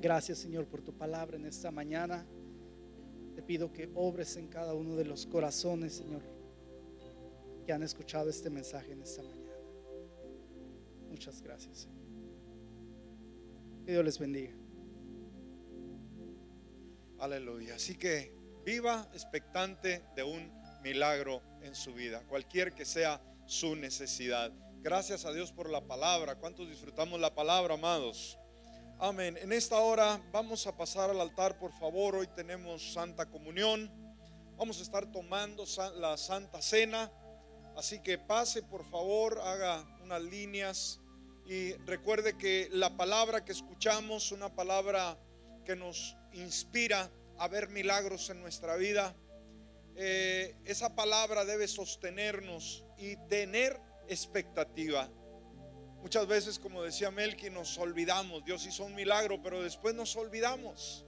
[0.02, 2.26] Gracias, Señor, por tu palabra en esta mañana.
[3.36, 6.24] Te pido que obres en cada uno de los corazones, Señor,
[7.66, 9.42] que han escuchado este mensaje en esta mañana.
[11.10, 12.02] Muchas gracias, Señor.
[13.86, 14.54] Que Dios les bendiga.
[17.20, 17.76] Aleluya.
[17.76, 18.34] Así que
[18.66, 20.52] viva expectante de un
[20.84, 24.52] milagro en su vida, cualquier que sea su necesidad.
[24.84, 26.40] Gracias a Dios por la palabra.
[26.40, 28.40] ¿Cuántos disfrutamos la palabra, amados?
[28.98, 29.38] Amén.
[29.40, 32.16] En esta hora vamos a pasar al altar, por favor.
[32.16, 33.92] Hoy tenemos Santa Comunión.
[34.58, 35.66] Vamos a estar tomando
[36.00, 37.12] la Santa Cena.
[37.78, 41.00] Así que pase, por favor, haga unas líneas
[41.46, 45.16] y recuerde que la palabra que escuchamos, una palabra
[45.64, 49.16] que nos inspira a ver milagros en nuestra vida,
[49.96, 53.80] eh, esa palabra debe sostenernos y tener
[54.12, 55.10] expectativa.
[56.02, 58.44] Muchas veces, como decía Melqui, nos olvidamos.
[58.44, 61.06] Dios hizo un milagro, pero después nos olvidamos.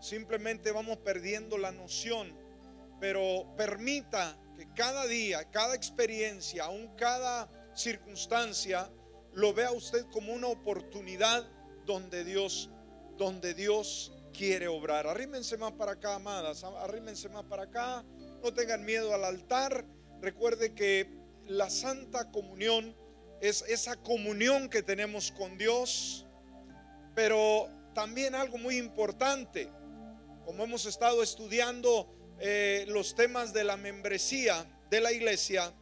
[0.00, 2.36] Simplemente vamos perdiendo la noción.
[3.00, 8.90] Pero permita que cada día, cada experiencia, aún cada circunstancia,
[9.32, 11.48] lo vea usted como una oportunidad
[11.86, 12.70] donde Dios,
[13.16, 15.06] donde Dios quiere obrar.
[15.06, 16.62] Arrímense más para acá, amadas.
[16.62, 18.04] Arrímense más para acá.
[18.42, 19.86] No tengan miedo al altar.
[20.20, 22.96] Recuerde que la Santa Comunión
[23.40, 26.26] es esa comunión que tenemos con Dios,
[27.14, 29.70] pero también algo muy importante,
[30.44, 35.72] como hemos estado estudiando eh, los temas de la membresía de la iglesia,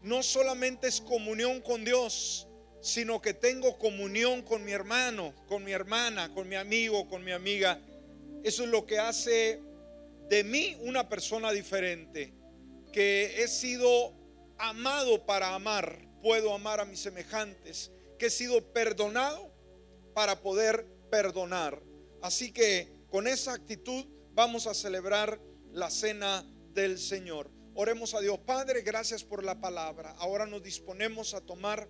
[0.00, 2.48] no solamente es comunión con Dios,
[2.80, 7.30] sino que tengo comunión con mi hermano, con mi hermana, con mi amigo, con mi
[7.30, 7.80] amiga.
[8.42, 9.60] Eso es lo que hace
[10.28, 12.32] de mí una persona diferente,
[12.92, 14.14] que he sido
[14.58, 19.52] amado para amar, puedo amar a mis semejantes, que he sido perdonado
[20.14, 21.82] para poder perdonar.
[22.20, 25.40] Así que con esa actitud vamos a celebrar
[25.72, 27.50] la cena del Señor.
[27.74, 28.38] Oremos a Dios.
[28.40, 30.14] Padre, gracias por la palabra.
[30.18, 31.88] Ahora nos disponemos a tomar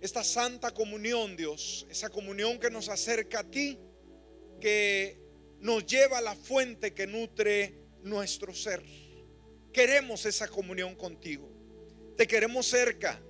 [0.00, 1.86] esta santa comunión, Dios.
[1.88, 3.78] Esa comunión que nos acerca a ti,
[4.60, 5.20] que
[5.60, 8.82] nos lleva a la fuente que nutre nuestro ser.
[9.76, 11.50] Queremos esa comunión contigo.
[12.16, 13.20] Te queremos cerca.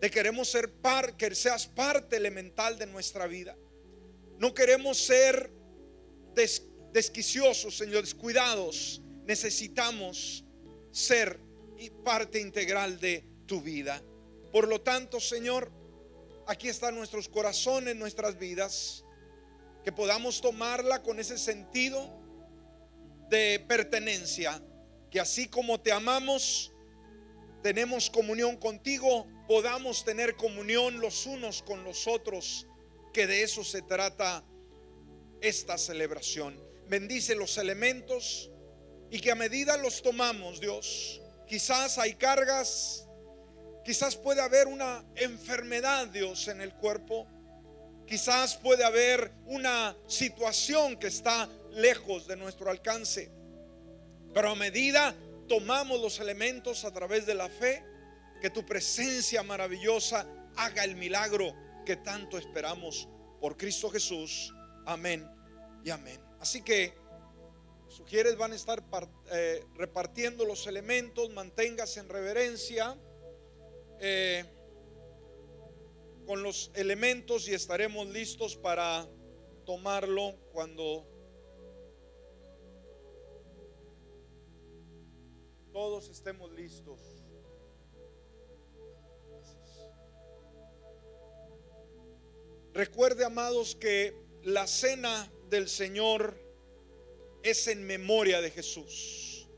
[0.00, 3.54] Te queremos ser par, que seas parte elemental de nuestra vida.
[4.38, 5.52] No queremos ser
[6.94, 9.02] desquiciosos, Señor, descuidados.
[9.26, 10.42] Necesitamos
[10.90, 11.38] ser
[12.02, 14.02] parte integral de tu vida.
[14.50, 15.70] Por lo tanto, Señor,
[16.46, 19.04] aquí están nuestros corazones, nuestras vidas,
[19.84, 22.10] que podamos tomarla con ese sentido
[23.28, 24.62] de pertenencia,
[25.10, 26.72] que así como te amamos,
[27.62, 32.66] tenemos comunión contigo, podamos tener comunión los unos con los otros,
[33.12, 34.44] que de eso se trata
[35.40, 36.60] esta celebración.
[36.88, 38.50] Bendice los elementos
[39.10, 43.06] y que a medida los tomamos, Dios, quizás hay cargas,
[43.84, 47.26] quizás puede haber una enfermedad, Dios, en el cuerpo,
[48.06, 53.30] quizás puede haber una situación que está lejos de nuestro alcance,
[54.38, 55.16] pero a medida
[55.48, 57.84] tomamos los elementos a través de la fe,
[58.40, 61.52] que tu presencia maravillosa haga el milagro
[61.84, 63.08] que tanto esperamos
[63.40, 64.54] por Cristo Jesús.
[64.86, 65.28] Amén
[65.82, 66.20] y amén.
[66.38, 66.94] Así que
[67.88, 68.80] sugieres van a estar
[69.32, 72.96] eh, repartiendo los elementos, manténgase en reverencia
[73.98, 74.44] eh,
[76.28, 79.04] con los elementos y estaremos listos para
[79.66, 81.08] tomarlo cuando
[85.78, 86.98] todos estemos listos.
[92.74, 94.12] Recuerde, amados, que
[94.42, 96.36] la cena del Señor
[97.44, 99.48] es en memoria de Jesús.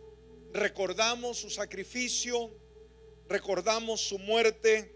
[0.52, 2.50] Recordamos su sacrificio,
[3.26, 4.94] recordamos su muerte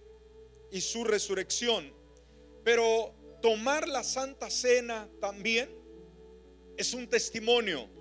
[0.71, 1.91] y su resurrección.
[2.65, 5.75] Pero tomar la Santa Cena también
[6.77, 7.94] es un testimonio.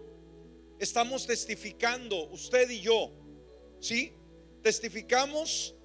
[0.84, 3.10] Estamos testificando, usted y yo,
[3.80, 4.12] ¿sí?
[4.62, 5.78] Testificamos